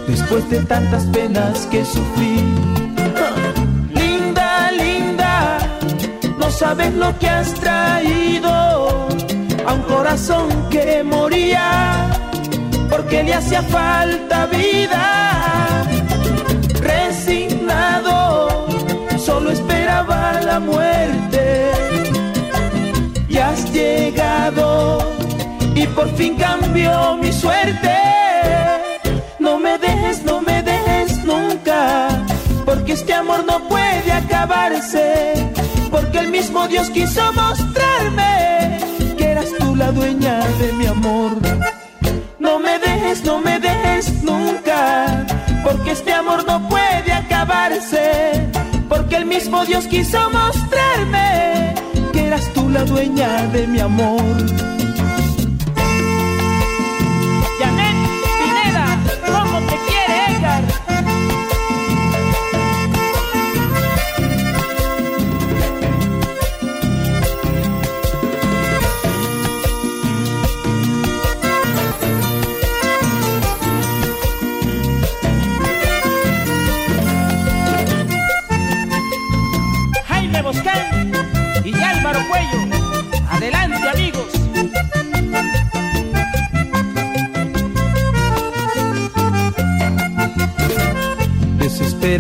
después 0.08 0.50
de 0.50 0.60
tantas 0.66 1.06
penas 1.06 1.68
que 1.68 1.86
sufrí. 1.86 2.44
Linda, 3.94 4.72
linda, 4.72 5.60
no 6.38 6.50
sabes 6.52 6.94
lo 6.96 7.18
que 7.20 7.30
has 7.30 7.54
traído 7.56 8.50
a 8.50 9.74
un 9.74 9.82
corazón 9.84 10.50
que 10.70 11.04
moría 11.04 12.11
porque 12.92 13.24
le 13.24 13.34
hacía 13.34 13.64
falta 13.64 14.46
vida. 14.48 15.84
Resignado, 16.82 18.68
solo 19.18 19.50
esperaba 19.52 20.40
la 20.44 20.60
muerte. 20.60 21.72
Ya 23.30 23.50
has 23.50 23.72
llegado 23.72 25.00
y 25.74 25.88
por 25.88 26.10
fin 26.18 26.36
cambió 26.36 27.18
mi 27.18 27.32
suerte. 27.32 27.96
No 29.40 29.58
me 29.58 29.78
dejes, 29.78 30.24
no 30.24 30.42
me 30.42 30.62
dejes 30.62 31.24
nunca, 31.24 32.10
porque 32.66 32.94
este 32.94 33.14
amor 33.14 33.46
no 33.46 33.68
puede 33.70 34.12
acabarse, 34.12 35.34
porque 35.90 36.20
el 36.20 36.28
mismo 36.28 36.68
Dios 36.68 36.90
quiso 36.90 37.24
mostrarme 37.34 38.80
que 39.18 39.32
eras 39.32 39.50
tú 39.58 39.76
la 39.76 39.92
dueña 39.92 40.40
de 40.60 40.74
mi 40.74 40.86
amor. 40.86 41.32
No 42.52 42.60
me 42.60 42.78
dejes, 42.80 43.24
no 43.24 43.40
me 43.40 43.62
dejes 43.62 44.24
nunca, 44.24 45.26
porque 45.64 45.92
este 45.92 46.12
amor 46.12 46.46
no 46.46 46.68
puede 46.68 47.14
acabarse, 47.14 48.46
porque 48.90 49.16
el 49.16 49.26
mismo 49.26 49.64
Dios 49.64 49.88
quiso 49.88 50.20
mostrarme 50.32 51.74
que 52.12 52.26
eras 52.26 52.52
tú 52.54 52.68
la 52.68 52.84
dueña 52.84 53.48
de 53.54 53.68
mi 53.68 53.80
amor. 53.80 54.22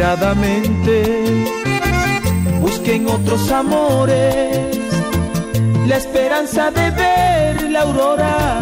Desesperadamente 0.02 1.46
busquen 2.60 3.08
otros 3.08 3.52
amores 3.52 4.80
la 5.86 5.96
esperanza 5.96 6.72
de 6.72 6.90
ver 6.90 7.70
la 7.70 7.82
aurora 7.82 8.62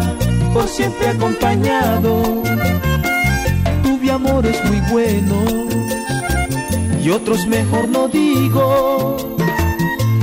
por 0.52 0.68
siempre 0.68 1.08
acompañado. 1.08 2.42
Tuve 3.82 4.10
amores 4.10 4.62
muy 4.66 4.80
buenos 4.92 5.50
y 7.02 7.08
otros 7.08 7.46
mejor 7.46 7.88
no 7.88 8.08
digo. 8.08 9.16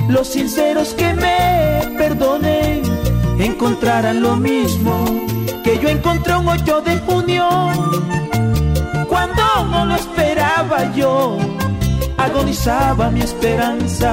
Los 0.10 0.28
sinceros 0.28 0.94
que 0.94 1.16
me 1.16 1.98
perdonen 1.98 2.84
encontrarán 3.40 4.22
lo 4.22 4.36
mismo 4.36 5.04
que 5.64 5.80
yo 5.80 5.90
encontré 5.90 6.36
un 6.38 6.48
8 6.48 6.82
de 6.82 6.98
junio 7.00 7.48
no 9.78 9.86
lo 9.86 9.96
esperaba 9.96 10.92
yo. 10.96 11.38
Agonizaba 12.18 13.12
mi 13.12 13.22
esperanza, 13.22 14.12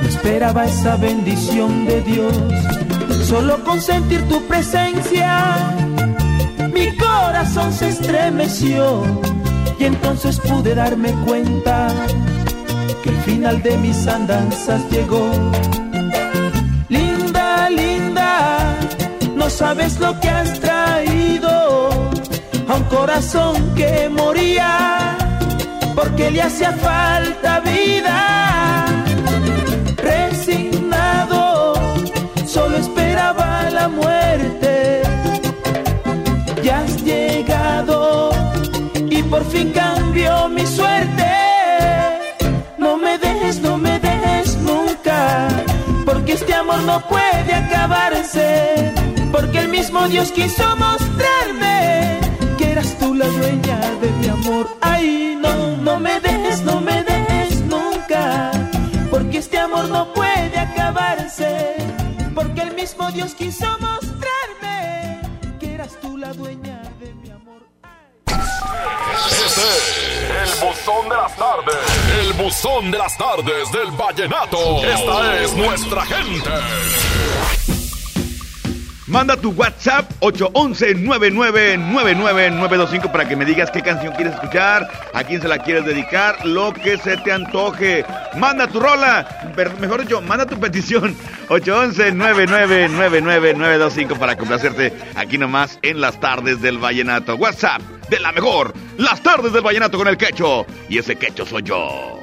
no 0.00 0.08
esperaba 0.08 0.64
esa 0.64 0.96
bendición 0.96 1.84
de 1.84 2.00
Dios. 2.02 2.34
Solo 3.28 3.62
con 3.64 3.78
sentir 3.80 4.22
tu 4.28 4.38
presencia, 4.48 5.56
mi 6.72 6.86
corazón 6.96 7.70
se 7.72 7.88
estremeció 7.88 9.02
y 9.78 9.84
entonces 9.84 10.40
pude 10.40 10.74
darme 10.74 11.12
cuenta 11.26 11.88
que 13.02 13.10
el 13.10 13.20
final 13.28 13.62
de 13.62 13.76
mis 13.76 14.06
andanzas 14.06 14.80
llegó. 14.90 15.30
Linda, 16.88 17.68
linda, 17.68 18.74
no 19.36 19.50
sabes 19.50 20.00
lo 20.00 20.18
que 20.18 20.28
has 20.30 20.58
traído 20.60 21.09
un 22.80 22.86
corazón 22.88 23.74
que 23.74 24.08
moría 24.08 25.16
porque 25.94 26.30
le 26.30 26.42
hacía 26.42 26.72
falta 26.72 27.60
vida. 27.60 28.86
Resignado, 29.96 31.74
solo 32.46 32.76
esperaba 32.76 33.70
la 33.70 33.88
muerte. 33.88 35.02
Ya 36.62 36.80
has 36.80 37.02
llegado 37.02 38.30
y 38.94 39.22
por 39.22 39.44
fin 39.52 39.72
cambió 39.72 40.48
mi 40.48 40.66
suerte. 40.66 41.30
No 42.78 42.96
me 42.96 43.18
dejes, 43.18 43.60
no 43.60 43.76
me 43.76 43.98
dejes 43.98 44.56
nunca, 44.58 45.48
porque 46.06 46.32
este 46.32 46.54
amor 46.54 46.80
no 46.82 47.00
puede 47.08 47.52
acabarse, 47.54 48.94
porque 49.32 49.58
el 49.58 49.68
mismo 49.68 50.08
Dios 50.08 50.30
quiso 50.32 50.64
mostrarme 50.76 51.99
la 53.20 53.28
dueña 53.28 53.78
de 54.00 54.10
mi 54.12 54.28
amor. 54.28 54.66
Ay, 54.80 55.36
no, 55.38 55.76
no 55.76 56.00
me 56.00 56.18
dejes, 56.20 56.62
no 56.62 56.80
me 56.80 57.02
dejes 57.02 57.60
nunca, 57.74 58.50
porque 59.10 59.38
este 59.38 59.58
amor 59.58 59.88
no 59.90 60.12
puede 60.14 60.58
acabarse, 60.58 61.76
porque 62.34 62.62
el 62.62 62.74
mismo 62.74 63.10
Dios 63.12 63.34
quiso 63.34 63.66
mostrarme 63.78 65.20
que 65.60 65.74
eras 65.74 65.92
tú 66.00 66.16
la 66.16 66.32
dueña 66.32 66.80
de 66.98 67.12
mi 67.14 67.30
amor. 67.30 67.62
Este 69.46 69.68
es 70.42 70.50
el 70.60 70.66
buzón 70.66 71.08
de 71.10 71.16
las 71.16 71.36
tardes. 71.36 71.80
El 72.22 72.32
buzón 72.42 72.90
de 72.90 72.98
las 72.98 73.18
tardes 73.18 73.72
del 73.72 73.90
vallenato. 73.92 74.82
Esta 74.82 75.42
es 75.42 75.54
nuestra 75.54 76.06
gente. 76.06 76.50
Manda 79.10 79.36
tu 79.36 79.50
WhatsApp 79.50 80.08
811-999925 80.20 83.10
para 83.10 83.28
que 83.28 83.34
me 83.34 83.44
digas 83.44 83.72
qué 83.72 83.82
canción 83.82 84.14
quieres 84.14 84.34
escuchar, 84.34 84.88
a 85.12 85.24
quién 85.24 85.42
se 85.42 85.48
la 85.48 85.58
quieres 85.58 85.84
dedicar, 85.84 86.46
lo 86.46 86.72
que 86.72 86.96
se 86.96 87.16
te 87.16 87.32
antoje. 87.32 88.04
Manda 88.36 88.68
tu 88.68 88.78
rola, 88.78 89.52
mejor 89.80 90.02
dicho, 90.02 90.22
manda 90.22 90.46
tu 90.46 90.60
petición 90.60 91.16
811-999925 91.48 94.16
para 94.16 94.36
complacerte 94.36 94.92
aquí 95.16 95.38
nomás 95.38 95.80
en 95.82 96.00
las 96.00 96.20
tardes 96.20 96.62
del 96.62 96.78
vallenato. 96.78 97.34
WhatsApp 97.34 97.82
de 98.10 98.20
la 98.20 98.30
mejor, 98.30 98.72
las 98.96 99.20
tardes 99.24 99.52
del 99.52 99.62
vallenato 99.62 99.98
con 99.98 100.06
el 100.06 100.16
quecho. 100.16 100.64
Y 100.88 100.98
ese 100.98 101.16
quecho 101.16 101.44
soy 101.44 101.64
yo. 101.64 102.19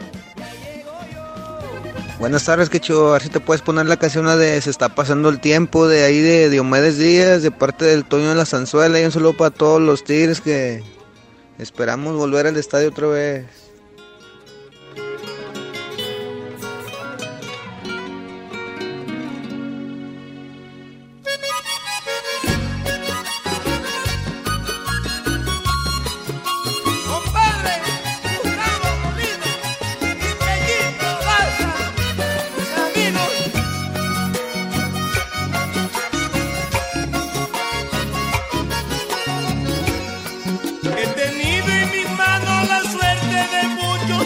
Buenas 2.20 2.46
tardes, 2.46 2.70
Quecho. 2.72 3.10
A 3.10 3.14
ver 3.14 3.22
si 3.22 3.30
te 3.30 3.40
puedes 3.40 3.62
poner 3.62 3.86
la 3.86 3.98
canción 3.98 4.26
de 4.26 4.60
Se 4.60 4.72
está 4.72 4.90
pasando 4.90 5.30
el 5.30 5.40
tiempo 5.40 5.88
de 5.88 6.04
ahí 6.04 6.20
de 6.20 6.50
Diomedes 6.50 6.98
Díaz, 6.98 7.44
de 7.44 7.52
parte 7.52 7.86
del 7.86 8.06
Toño 8.06 8.30
de 8.30 8.36
la 8.36 8.46
Zanzuela. 8.48 9.00
Y 9.00 9.06
un 9.06 9.12
saludo 9.12 9.38
para 9.38 9.52
todos 9.52 9.80
los 9.80 10.04
tigres 10.04 10.42
que 10.42 10.84
esperamos 11.60 12.16
volver 12.16 12.48
al 12.48 12.58
estadio 12.58 12.90
otra 12.90 13.08
vez. 13.08 13.67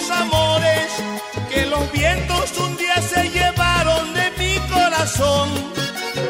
Muchos 0.02 0.12
amores 0.18 0.88
que 1.49 1.66
los 1.66 1.91
vientos 1.91 2.58
un 2.58 2.78
día 2.78 2.95
se 3.02 3.30
llevaron 3.30 4.14
de 4.14 4.32
mi 4.38 4.60
corazón. 4.70 5.49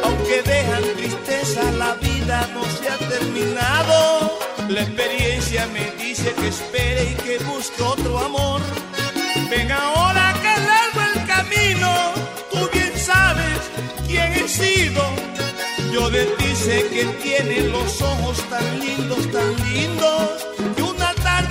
Aunque 0.03 0.41
dejan 0.41 0.84
tristeza, 0.97 1.72
la 1.78 1.93
vida 1.95 2.49
no 2.53 2.63
se 2.65 2.89
ha 2.89 2.97
terminado. 2.97 4.39
La 4.69 4.82
experiencia 4.82 5.67
me 5.67 5.91
dice 6.03 6.34
que 6.34 6.47
espere 6.47 7.11
y 7.11 7.15
que 7.15 7.38
busque 7.45 7.82
otro 7.82 8.19
amor. 8.19 8.61
Ven 9.49 9.72
ahora 9.72 10.34
que 10.41 10.53
largo 10.72 11.01
el 11.13 11.28
camino, 11.28 12.13
tú 12.51 12.69
bien 12.74 12.93
sabes 12.97 13.59
quién 14.07 14.34
he 14.34 14.47
sido. 14.47 15.03
Yo 15.91 16.09
de 16.09 16.26
ti 16.26 16.55
sé 16.55 16.88
que 16.89 17.05
tienes 17.22 17.65
los 17.65 18.01
ojos 18.01 18.38
tan 18.49 18.80
lindos, 18.80 19.32
tan 19.32 19.74
lindos. 19.74 20.51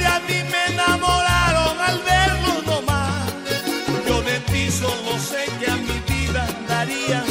Tarde 0.00 0.06
a 0.06 0.20
mí 0.20 0.50
me 0.50 0.72
enamoraron 0.72 1.78
al 1.78 1.98
verlos 2.00 2.66
nomás. 2.66 3.32
Yo 4.06 4.22
de 4.22 4.40
ti 4.40 4.70
solo 4.70 5.18
sé 5.18 5.44
que 5.58 5.70
a 5.70 5.76
mi 5.76 5.98
vida 6.08 6.46
darías 6.68 7.29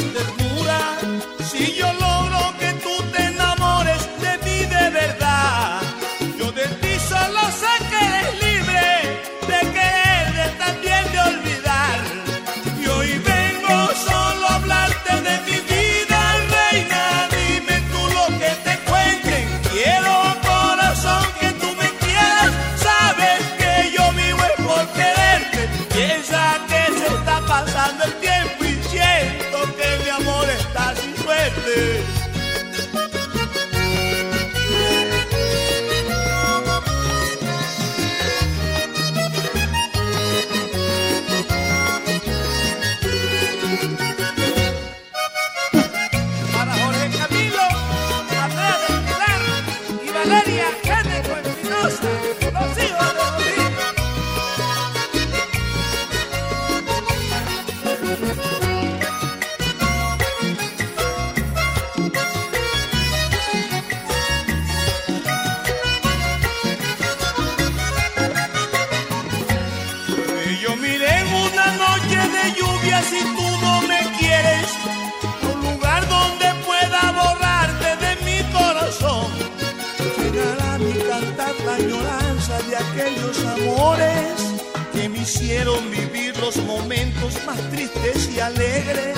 que 84.92 85.08
me 85.08 85.20
hicieron 85.20 85.90
vivir 85.90 86.36
los 86.38 86.56
momentos 86.64 87.32
más 87.46 87.58
tristes 87.70 88.28
y 88.34 88.38
alegres. 88.38 89.16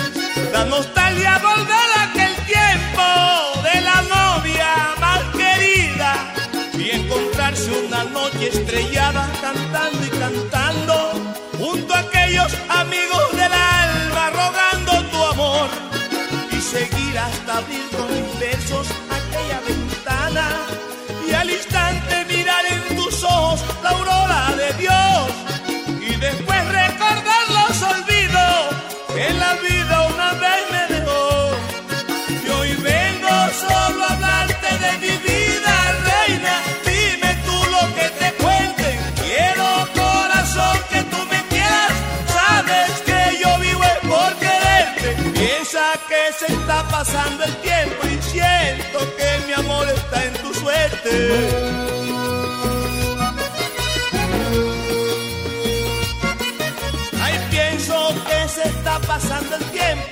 La 0.53 0.65
nostalgia 0.65 1.39
volver 1.39 1.89
a 1.97 2.03
aquel 2.11 2.35
tiempo 2.47 3.07
de 3.67 3.81
la 3.81 4.03
novia 4.03 4.69
más 5.01 5.23
querida 5.35 6.35
y 6.75 6.91
encontrarse 6.91 7.71
una 7.87 8.05
noche 8.05 8.51
estrellada 8.53 9.29
cantando 9.41 10.07
y 10.07 10.11
cantando 10.11 10.95
junto 11.59 11.95
a 11.95 11.99
aquellos 11.99 12.53
amigos 12.69 13.33
del 13.33 13.53
alma 13.53 14.31
rogando 14.31 14.93
tu 15.11 15.25
amor 15.25 15.69
y 16.53 16.61
seguir 16.61 17.19
hasta 17.19 17.59
abrir 17.59 17.89
con 17.91 18.09
mis 18.15 18.39
besos 18.39 18.87
Ay, 57.21 57.39
pienso 57.51 58.15
que 58.27 58.49
se 58.49 58.63
está 58.69 59.01
pasando 59.01 59.57
el 59.57 59.65
tiempo 59.73 60.12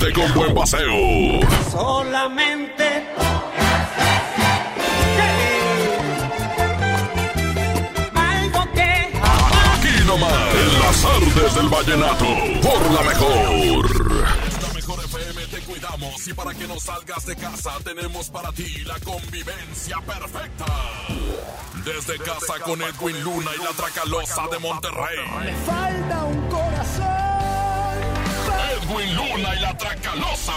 Enamórate 0.00 0.12
con 0.12 0.34
buen 0.34 0.54
paseo. 0.54 1.40
Solamente 1.70 3.06
algo 8.14 8.72
que 8.72 9.12
Aquí 9.74 10.04
nomás, 10.06 10.54
en 10.54 10.80
las 10.80 11.04
artes 11.04 11.54
del 11.54 11.68
vallenato, 11.68 12.26
por 12.62 12.90
la 12.92 13.02
mejor. 13.02 14.20
La 14.62 14.74
mejor 14.74 15.04
FM 15.04 15.46
te 15.46 15.60
cuidamos 15.60 16.28
y 16.28 16.34
para 16.34 16.54
que 16.54 16.66
no 16.66 16.80
salgas 16.80 17.26
de 17.26 17.36
casa 17.36 17.72
tenemos 17.84 18.30
para 18.30 18.52
ti 18.52 18.84
la 18.84 18.98
convivencia 19.00 19.98
perfecta. 20.06 20.66
Desde 21.84 22.18
casa 22.18 22.54
con 22.64 22.80
Edwin 22.82 23.22
Luna 23.22 23.50
y 23.58 23.64
la 23.64 23.70
Tracalosa 23.70 24.48
de 24.50 24.58
Monterrey. 24.58 25.54
falta 25.66 26.24
un 26.24 26.48
corazón. 26.48 27.19
Edwin 28.90 29.14
Luna 29.14 29.54
y 29.56 29.60
la 29.60 29.76
Tracalosa. 29.78 30.52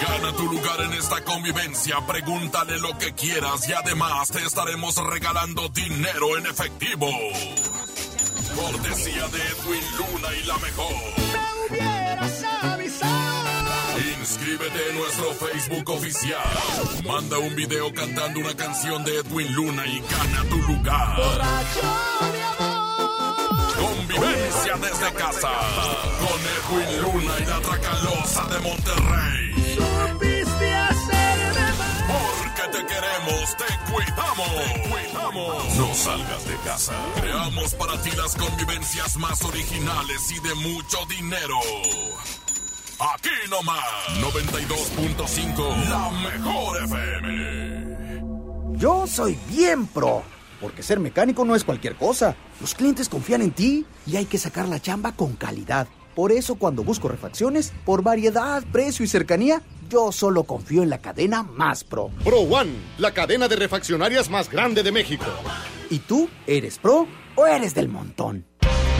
Gana 0.00 0.32
tu 0.36 0.44
lugar 0.50 0.80
en 0.80 0.94
esta 0.94 1.22
convivencia, 1.24 1.96
pregúntale 2.06 2.78
lo 2.78 2.96
que 2.96 3.12
quieras 3.12 3.68
y 3.68 3.72
además 3.74 4.28
te 4.30 4.42
estaremos 4.42 4.96
regalando 4.96 5.68
dinero 5.68 6.38
en 6.38 6.46
efectivo. 6.46 7.06
Cortesía 8.56 9.28
de 9.28 9.38
Edwin 9.42 9.84
Luna 9.98 10.28
y 10.42 10.46
la 10.46 10.58
mejor. 10.58 10.94
Inscríbete 14.20 14.90
en 14.90 14.98
nuestro 14.98 15.34
Facebook 15.34 15.90
oficial. 15.90 16.40
Manda 17.06 17.38
un 17.38 17.54
video 17.54 17.92
cantando 17.92 18.40
una 18.40 18.54
canción 18.56 19.04
de 19.04 19.18
Edwin 19.18 19.52
Luna 19.52 19.86
y 19.86 20.00
gana 20.00 20.44
tu 20.48 20.56
lugar. 20.56 22.41
Convivencia 24.22 24.76
desde 24.76 25.12
casa. 25.14 25.50
Con 26.20 26.40
Edwin 26.78 27.02
Luna 27.02 27.34
y 27.40 27.44
la 27.44 27.60
Tracalosa 27.60 28.44
de 28.46 28.58
Monterrey. 28.60 29.76
Supiste 29.76 30.74
hacerme 30.74 31.72
mal. 31.78 32.04
Porque 32.08 32.78
te 32.78 32.86
queremos, 32.86 33.56
te 33.56 33.64
cuidamos. 33.90 34.48
Te 34.48 34.88
cuidamos. 34.88 35.74
No 35.74 35.94
salgas 35.94 36.46
de 36.46 36.56
casa. 36.64 36.92
Creamos 37.20 37.74
para 37.74 38.00
ti 38.02 38.10
las 38.16 38.36
convivencias 38.36 39.16
más 39.16 39.42
originales 39.44 40.30
y 40.30 40.38
de 40.40 40.54
mucho 40.54 40.98
dinero. 41.06 41.58
Aquí 43.14 43.50
nomás, 43.50 43.82
92.5, 44.20 45.88
la 45.88 46.10
mejor 46.10 46.84
FM. 46.84 48.78
Yo 48.78 49.04
soy 49.08 49.36
bien 49.48 49.88
pro, 49.88 50.22
porque 50.62 50.84
ser 50.84 51.00
mecánico 51.00 51.44
no 51.44 51.56
es 51.56 51.64
cualquier 51.64 51.96
cosa. 51.96 52.36
Los 52.60 52.74
clientes 52.74 53.08
confían 53.08 53.42
en 53.42 53.50
ti 53.50 53.84
y 54.06 54.16
hay 54.16 54.24
que 54.24 54.38
sacar 54.38 54.68
la 54.68 54.80
chamba 54.80 55.12
con 55.12 55.34
calidad. 55.34 55.88
Por 56.14 56.30
eso 56.30 56.54
cuando 56.54 56.84
busco 56.84 57.08
refacciones, 57.08 57.72
por 57.84 58.02
variedad, 58.02 58.62
precio 58.70 59.04
y 59.04 59.08
cercanía, 59.08 59.62
yo 59.90 60.12
solo 60.12 60.44
confío 60.44 60.82
en 60.82 60.90
la 60.90 60.98
cadena 60.98 61.42
más 61.42 61.84
pro. 61.84 62.10
Pro 62.22 62.40
One, 62.40 62.70
la 62.98 63.12
cadena 63.12 63.48
de 63.48 63.56
refaccionarias 63.56 64.30
más 64.30 64.48
grande 64.48 64.82
de 64.82 64.92
México. 64.92 65.26
¿Y 65.90 65.98
tú 65.98 66.28
eres 66.46 66.78
pro 66.78 67.06
o 67.34 67.46
eres 67.46 67.74
del 67.74 67.88
montón? 67.88 68.46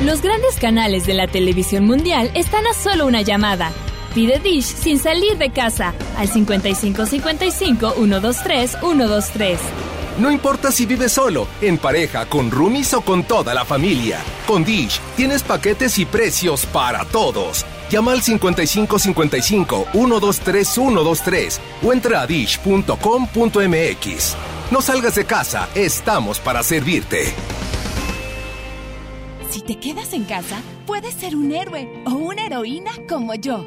Los 0.04 0.20
grandes 0.20 0.56
canales 0.56 1.06
de 1.06 1.14
la 1.14 1.28
televisión 1.28 1.86
mundial 1.86 2.30
están 2.34 2.66
a 2.66 2.74
solo 2.74 3.06
una 3.06 3.22
llamada. 3.22 3.70
Pide 4.14 4.40
Dish 4.40 4.64
sin 4.64 4.98
salir 4.98 5.38
de 5.38 5.52
casa 5.52 5.94
al 6.18 6.28
5555 6.28 7.92
123 7.92 8.78
123. 8.80 9.91
No 10.18 10.30
importa 10.30 10.70
si 10.70 10.84
vives 10.84 11.12
solo, 11.12 11.48
en 11.60 11.78
pareja, 11.78 12.26
con 12.26 12.50
roomies 12.50 12.92
o 12.94 13.00
con 13.00 13.24
toda 13.24 13.54
la 13.54 13.64
familia. 13.64 14.18
Con 14.46 14.62
Dish 14.64 15.00
tienes 15.16 15.42
paquetes 15.42 15.98
y 15.98 16.04
precios 16.04 16.66
para 16.66 17.04
todos. 17.06 17.64
Llama 17.90 18.12
al 18.12 18.22
5555 18.22 19.88
123 19.92 20.68
123 20.68 21.60
o 21.82 21.92
entra 21.92 22.20
a 22.20 22.26
dish.com.mx. 22.26 22.96
No 24.70 24.82
salgas 24.82 25.14
de 25.14 25.24
casa, 25.24 25.68
estamos 25.74 26.38
para 26.38 26.62
servirte. 26.62 27.34
Si 29.50 29.60
te 29.60 29.78
quedas 29.78 30.12
en 30.14 30.24
casa, 30.24 30.60
puedes 30.86 31.14
ser 31.14 31.36
un 31.36 31.52
héroe 31.52 31.86
o 32.06 32.12
una 32.12 32.46
heroína 32.46 32.90
como 33.08 33.34
yo. 33.34 33.66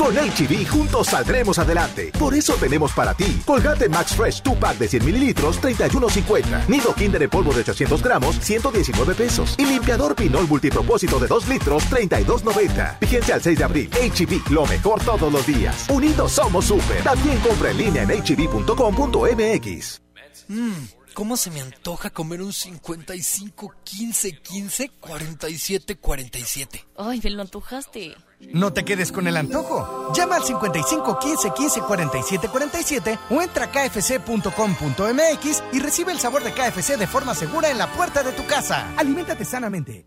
Con 0.00 0.14
HB 0.14 0.66
juntos 0.66 1.08
saldremos 1.08 1.58
adelante. 1.58 2.10
Por 2.18 2.32
eso 2.32 2.54
tenemos 2.54 2.90
para 2.92 3.12
ti 3.12 3.42
Colgate 3.44 3.86
Max 3.90 4.16
Fresh 4.16 4.42
2 4.42 4.56
pack 4.56 4.78
de 4.78 4.88
100 4.88 5.04
mililitros, 5.04 5.60
31.50. 5.60 6.68
Nido 6.68 6.94
Kinder 6.94 7.22
en 7.22 7.28
polvo 7.28 7.52
de 7.52 7.60
800 7.60 8.02
gramos, 8.02 8.34
119 8.40 9.14
pesos. 9.14 9.56
Y 9.58 9.66
limpiador 9.66 10.16
Pinol 10.16 10.48
multipropósito 10.48 11.18
de 11.18 11.26
2 11.26 11.48
litros, 11.48 11.84
32.90. 11.90 12.98
Vigencia 12.98 13.34
al 13.34 13.42
6 13.42 13.58
de 13.58 13.64
abril. 13.64 13.90
HB, 13.90 14.50
lo 14.50 14.64
mejor 14.64 15.04
todos 15.04 15.30
los 15.30 15.46
días. 15.46 15.84
Unidos 15.90 16.32
somos 16.32 16.64
súper. 16.64 17.02
También 17.02 17.38
compra 17.40 17.70
en 17.70 17.76
línea 17.76 18.02
en 18.04 18.22
hb.com.mx. 18.22 20.00
Mmm, 20.48 20.72
¿cómo 21.20 21.36
se 21.36 21.50
me 21.50 21.60
antoja 21.60 22.08
comer 22.08 22.40
un 22.40 22.50
55 22.50 23.74
15 23.84 24.40
15 24.40 24.88
47 25.00 25.96
47? 25.96 26.86
Ay, 26.96 27.20
me 27.22 27.28
lo 27.28 27.42
antojaste. 27.42 28.16
No 28.54 28.72
te 28.72 28.86
quedes 28.86 29.12
con 29.12 29.26
el 29.26 29.36
antojo. 29.36 30.14
Llama 30.14 30.36
al 30.36 30.44
55 30.44 31.18
15 31.18 31.50
15 31.54 31.80
47 31.82 32.48
47 32.48 33.18
o 33.28 33.42
entra 33.42 33.66
a 33.66 33.70
kfc.com.mx 33.70 35.62
y 35.74 35.80
recibe 35.80 36.12
el 36.12 36.20
sabor 36.20 36.42
de 36.42 36.52
KFC 36.52 36.96
de 36.96 37.06
forma 37.06 37.34
segura 37.34 37.70
en 37.70 37.76
la 37.76 37.92
puerta 37.92 38.22
de 38.22 38.32
tu 38.32 38.46
casa. 38.46 38.94
Aliméntate 38.96 39.44
sanamente. 39.44 40.06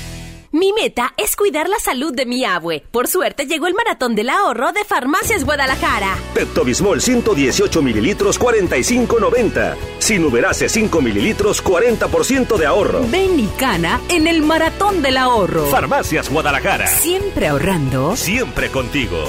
Mi 0.53 0.73
meta 0.73 1.13
es 1.15 1.37
cuidar 1.37 1.69
la 1.69 1.79
salud 1.79 2.13
de 2.13 2.25
mi 2.25 2.43
abue. 2.43 2.83
Por 2.91 3.07
suerte 3.07 3.45
llegó 3.45 3.67
el 3.67 3.73
maratón 3.73 4.15
del 4.15 4.29
ahorro 4.29 4.73
de 4.73 4.83
Farmacias 4.83 5.45
Guadalajara. 5.45 6.17
Pepto-Bismol 6.33 7.01
118 7.01 7.81
mililitros 7.81 8.37
45.90. 8.37 9.77
Sin 9.99 10.25
Uberase 10.25 10.67
5 10.67 11.01
mililitros 11.01 11.63
40% 11.63 12.57
de 12.57 12.65
ahorro. 12.65 13.05
Ven 13.09 13.39
y 13.39 13.47
cana 13.57 14.01
en 14.09 14.27
el 14.27 14.41
maratón 14.41 15.01
del 15.01 15.15
ahorro. 15.15 15.67
Farmacias 15.67 16.29
Guadalajara. 16.29 16.87
Siempre 16.87 17.47
ahorrando. 17.47 18.17
Siempre 18.17 18.69
contigo. 18.69 19.23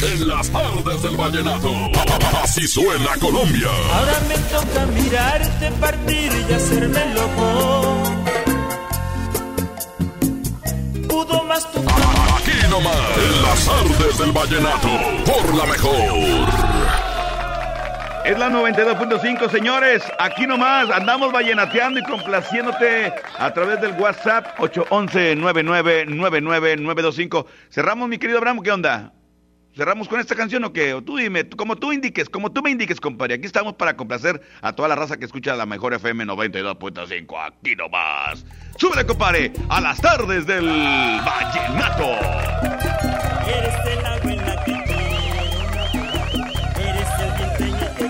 En 0.00 0.28
las 0.28 0.48
tardes 0.50 1.02
del 1.02 1.16
vallenato. 1.16 1.72
Así 2.40 2.68
suena 2.68 3.16
Colombia. 3.18 3.68
Ahora 3.92 4.20
me 4.28 4.36
toca 4.36 4.86
mirarte 4.94 5.72
partir 5.80 6.30
y 6.48 6.52
hacerme 6.52 7.14
loco. 7.14 8.07
Más 11.48 11.64
tu 11.72 11.80
Aquí 11.80 12.52
nomás. 12.68 13.16
En 13.16 13.42
las 13.42 13.64
tardes 13.64 14.18
del 14.18 14.32
vallenato. 14.32 14.88
Por 15.24 15.54
la 15.54 15.64
mejor. 15.64 15.94
Es 18.26 18.38
la 18.38 18.50
92.5, 18.50 19.50
señores. 19.50 20.02
Aquí 20.18 20.46
nomás 20.46 20.90
andamos 20.90 21.32
vallenateando 21.32 22.00
y 22.00 22.02
complaciéndote 22.02 23.14
a 23.38 23.50
través 23.54 23.80
del 23.80 23.92
WhatsApp 23.92 24.58
811-9999-925. 24.58 27.46
Cerramos, 27.70 28.10
mi 28.10 28.18
querido 28.18 28.36
Abraham, 28.38 28.60
¿qué 28.62 28.70
onda? 28.70 29.14
¿Cerramos 29.78 30.08
con 30.08 30.18
esta 30.18 30.34
canción 30.34 30.64
o 30.64 30.72
qué? 30.72 30.92
O 30.92 31.02
tú 31.02 31.18
dime, 31.18 31.48
como 31.50 31.76
tú 31.76 31.92
indiques, 31.92 32.28
como 32.28 32.50
tú 32.50 32.62
me 32.62 32.70
indiques, 32.70 33.00
compadre. 33.00 33.34
Aquí 33.34 33.46
estamos 33.46 33.74
para 33.74 33.96
complacer 33.96 34.42
a 34.60 34.72
toda 34.72 34.88
la 34.88 34.96
raza 34.96 35.18
que 35.18 35.24
escucha 35.24 35.54
la 35.54 35.66
mejor 35.66 35.94
FM 35.94 36.26
92.5. 36.26 37.46
Aquí 37.46 37.76
nomás. 37.76 38.44
Súbele, 38.76 39.06
compadre, 39.06 39.52
a 39.68 39.80
las 39.80 40.00
tardes 40.00 40.48
del 40.48 40.66
vallenato. 40.66 42.10
Eres 43.46 43.74
el 43.86 44.04
agua 44.04 44.32
en 44.32 44.46
la 44.46 44.64
que 44.64 44.72
quiero 44.82 45.78
Eres 46.80 47.08
el 47.20 47.38
viento 47.38 47.64
en 47.64 47.74
el 47.74 47.94
que 47.94 48.08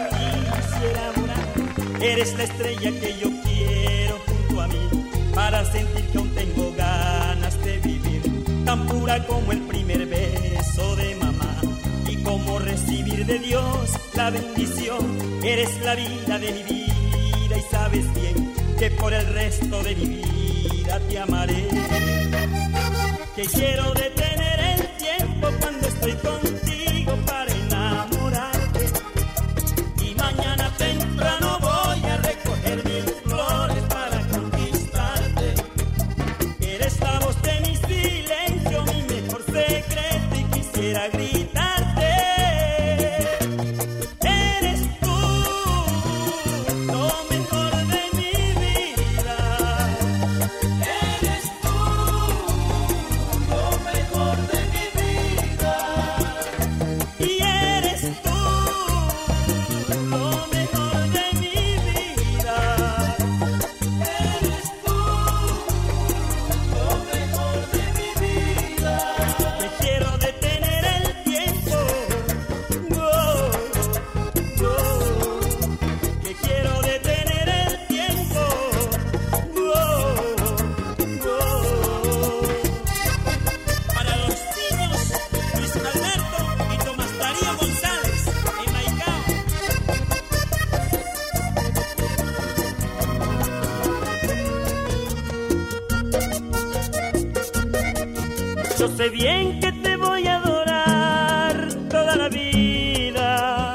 quisiera 0.57 1.11
volar. 1.17 2.03
Eres 2.03 2.35
la 2.39 2.45
estrella 2.45 2.91
que 2.99 3.19
yo 3.21 3.29
quiero 3.45 4.19
junto 4.25 4.63
a 4.63 4.69
mí 4.69 4.89
para 5.35 5.63
sentir 5.67 6.07
que 6.13 6.17
aún 6.17 6.35
tengo 6.35 6.73
ganas 6.79 7.63
de 7.63 7.79
vivir. 7.81 8.23
Tan 8.65 8.87
pura 8.87 9.23
como 9.27 9.53
el 9.53 9.61
primer 9.61 10.07
beso 10.07 10.38
de 13.29 13.39
Dios 13.41 13.91
la 14.15 14.31
bendición. 14.31 15.19
Eres 15.45 15.79
la 15.83 15.95
vida 15.95 16.39
de 16.39 16.51
mi 16.51 16.63
vida 16.63 17.57
y 17.59 17.71
sabes 17.71 18.15
bien 18.15 18.55
que 18.79 18.91
por 18.93 19.13
el 19.13 19.27
resto 19.27 19.83
de 19.83 19.95
mi 19.95 20.07
vida 20.07 20.99
te 21.09 21.19
amaré. 21.19 21.69
Que 23.37 23.45
quiero 23.45 23.93
detener 23.93 24.61
el 24.61 24.97
tiempo 24.97 25.49
cuando 25.61 25.87
estoy 25.87 26.13
contigo 26.13 26.58
Yo 98.79 98.87
sé 98.87 99.09
bien 99.09 99.59
que 99.59 99.73
te 99.73 99.97
voy 99.97 100.25
a 100.29 100.37
adorar 100.37 101.69
toda 101.91 102.15
la 102.15 102.29
vida, 102.29 103.75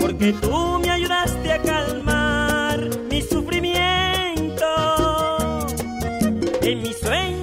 porque 0.00 0.32
tú 0.34 0.78
me 0.78 0.90
ayudaste 0.90 1.52
a 1.52 1.60
calmar 1.60 2.88
mi 3.10 3.20
sufrimiento. 3.22 4.66
En 6.62 6.82
mis 6.82 6.96
sueños 6.96 7.33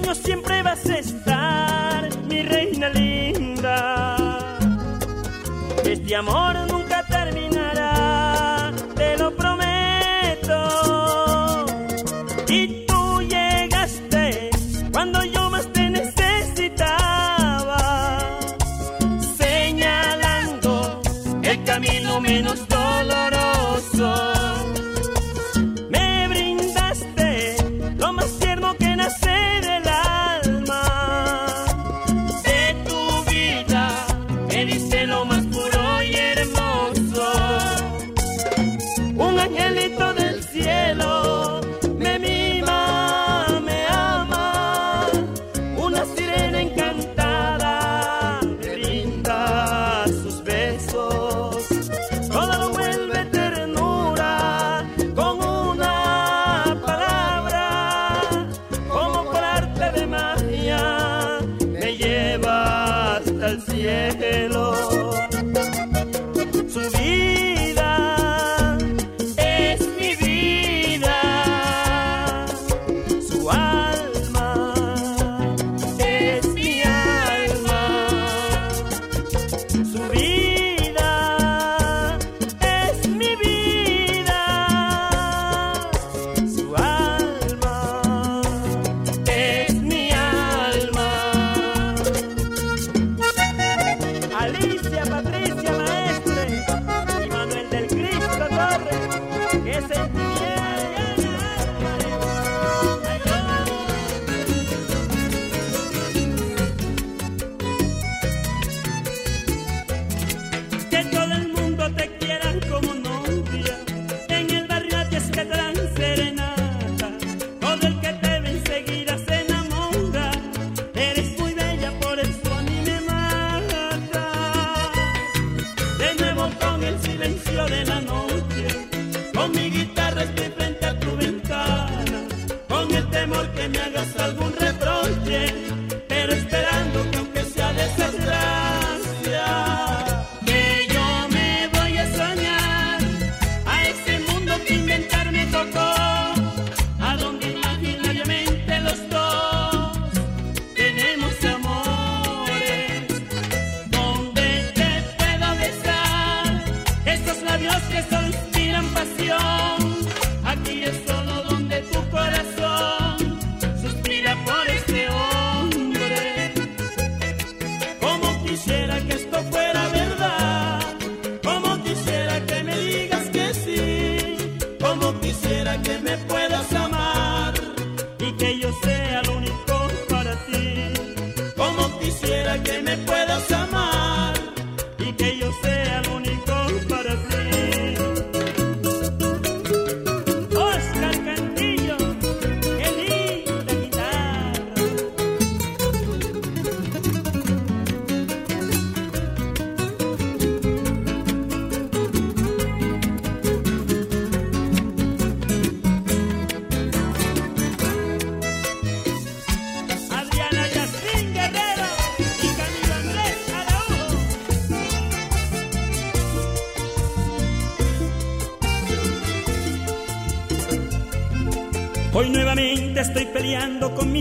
me 182.82 182.96
puedas 182.96 183.21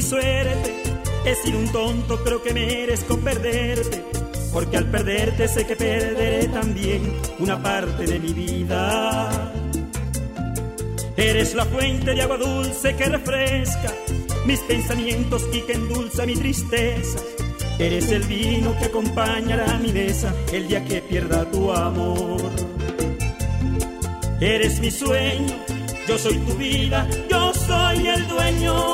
suerte. 0.01 0.83
He 1.25 1.35
sido 1.35 1.59
un 1.59 1.71
tonto, 1.71 2.23
creo 2.23 2.41
que 2.41 2.53
merezco 2.53 3.17
perderte. 3.17 4.03
Porque 4.51 4.77
al 4.77 4.85
perderte 4.85 5.47
sé 5.47 5.65
que 5.65 5.75
perderé 5.75 6.47
también 6.47 7.13
una 7.39 7.61
parte 7.61 8.05
de 8.05 8.19
mi 8.19 8.33
vida. 8.33 9.53
Eres 11.15 11.53
la 11.55 11.65
fuente 11.65 12.13
de 12.13 12.21
agua 12.21 12.37
dulce 12.37 12.95
que 12.95 13.05
refresca 13.05 13.93
mis 14.45 14.59
pensamientos 14.61 15.47
y 15.53 15.61
que 15.61 15.73
endulza 15.73 16.25
mi 16.25 16.33
tristeza. 16.35 17.19
Eres 17.79 18.11
el 18.11 18.23
vino 18.23 18.77
que 18.77 18.85
acompañará 18.85 19.77
mi 19.77 19.91
mesa 19.91 20.33
el 20.51 20.67
día 20.67 20.83
que 20.83 21.01
pierda 21.01 21.49
tu 21.49 21.71
amor. 21.71 22.41
Eres 24.39 24.79
mi 24.79 24.91
sueño, 24.91 25.55
yo 26.07 26.17
soy 26.17 26.37
tu 26.39 26.53
vida, 26.55 27.07
yo 27.29 27.53
soy 27.53 28.07
el 28.07 28.27
dueño 28.27 28.90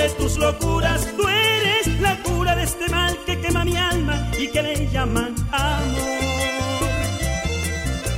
de 0.00 0.08
tus 0.10 0.36
locuras. 0.38 1.06
Tú 1.16 1.28
eres 1.28 2.00
la 2.00 2.16
cura 2.22 2.54
de 2.56 2.64
este 2.64 2.88
mal 2.88 3.16
que 3.26 3.38
quema 3.40 3.64
mi 3.64 3.76
alma 3.76 4.30
y 4.38 4.48
que 4.48 4.62
le 4.62 4.88
llaman 4.88 5.34
amor. 5.52 6.90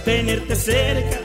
Tenerte 0.04 0.54
cerca 0.56 1.18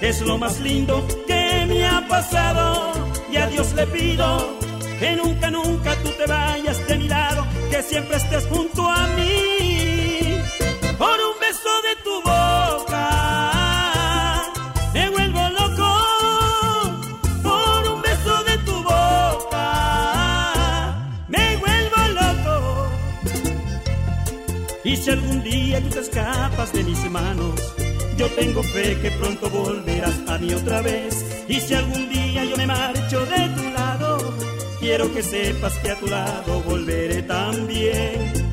es 0.00 0.20
lo 0.22 0.38
más 0.38 0.60
lindo 0.60 1.06
que 1.26 1.66
me 1.66 1.86
ha 1.86 2.06
pasado 2.08 2.92
y 3.32 3.36
a 3.36 3.46
Dios 3.48 3.72
le 3.74 3.86
pido 3.86 4.58
que 5.00 5.16
nunca, 5.16 5.50
nunca 5.50 5.96
tú 6.02 6.10
te 6.18 6.26
vayas 6.26 6.86
de 6.86 6.98
mi 6.98 7.08
lado, 7.08 7.44
que 7.70 7.82
siempre 7.82 8.16
estés 8.16 8.46
junto 8.46 8.88
a 8.88 9.06
mí. 9.16 9.63
Y 24.94 24.96
si 24.96 25.10
algún 25.10 25.42
día 25.42 25.80
tú 25.80 25.88
te 25.88 25.98
escapas 25.98 26.72
de 26.72 26.84
mis 26.84 27.10
manos, 27.10 27.60
yo 28.16 28.28
tengo 28.28 28.62
fe 28.62 28.96
que 29.02 29.10
pronto 29.10 29.50
volverás 29.50 30.20
a 30.28 30.38
mí 30.38 30.54
otra 30.54 30.82
vez. 30.82 31.44
Y 31.48 31.58
si 31.58 31.74
algún 31.74 32.08
día 32.08 32.44
yo 32.44 32.56
me 32.56 32.64
marcho 32.64 33.26
de 33.26 33.48
tu 33.56 33.70
lado, 33.70 34.18
quiero 34.78 35.12
que 35.12 35.20
sepas 35.20 35.76
que 35.80 35.90
a 35.90 35.98
tu 35.98 36.06
lado 36.06 36.62
volveré 36.62 37.24
también. 37.24 38.43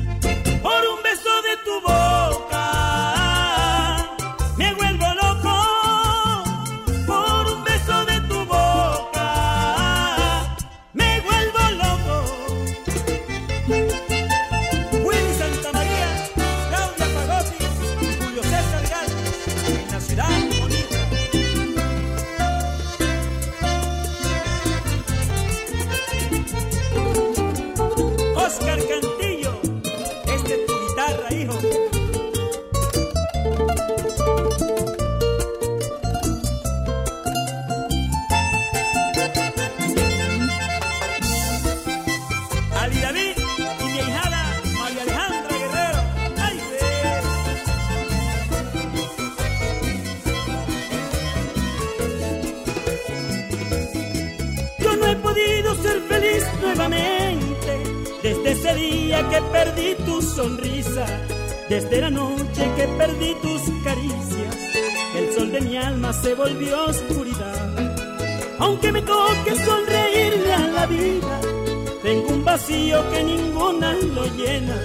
que 73.10 73.24
ninguna 73.24 73.94
lo 73.94 74.26
llena. 74.36 74.76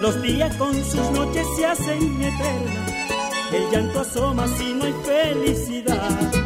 Los 0.00 0.20
días 0.20 0.54
con 0.56 0.74
sus 0.84 1.10
noches 1.12 1.46
se 1.56 1.66
hacen 1.66 2.22
eternas. 2.22 2.92
El 3.52 3.70
llanto 3.70 4.00
asoma 4.00 4.48
si 4.48 4.74
no 4.74 4.84
hay 4.84 4.94
felicidad. 5.04 6.45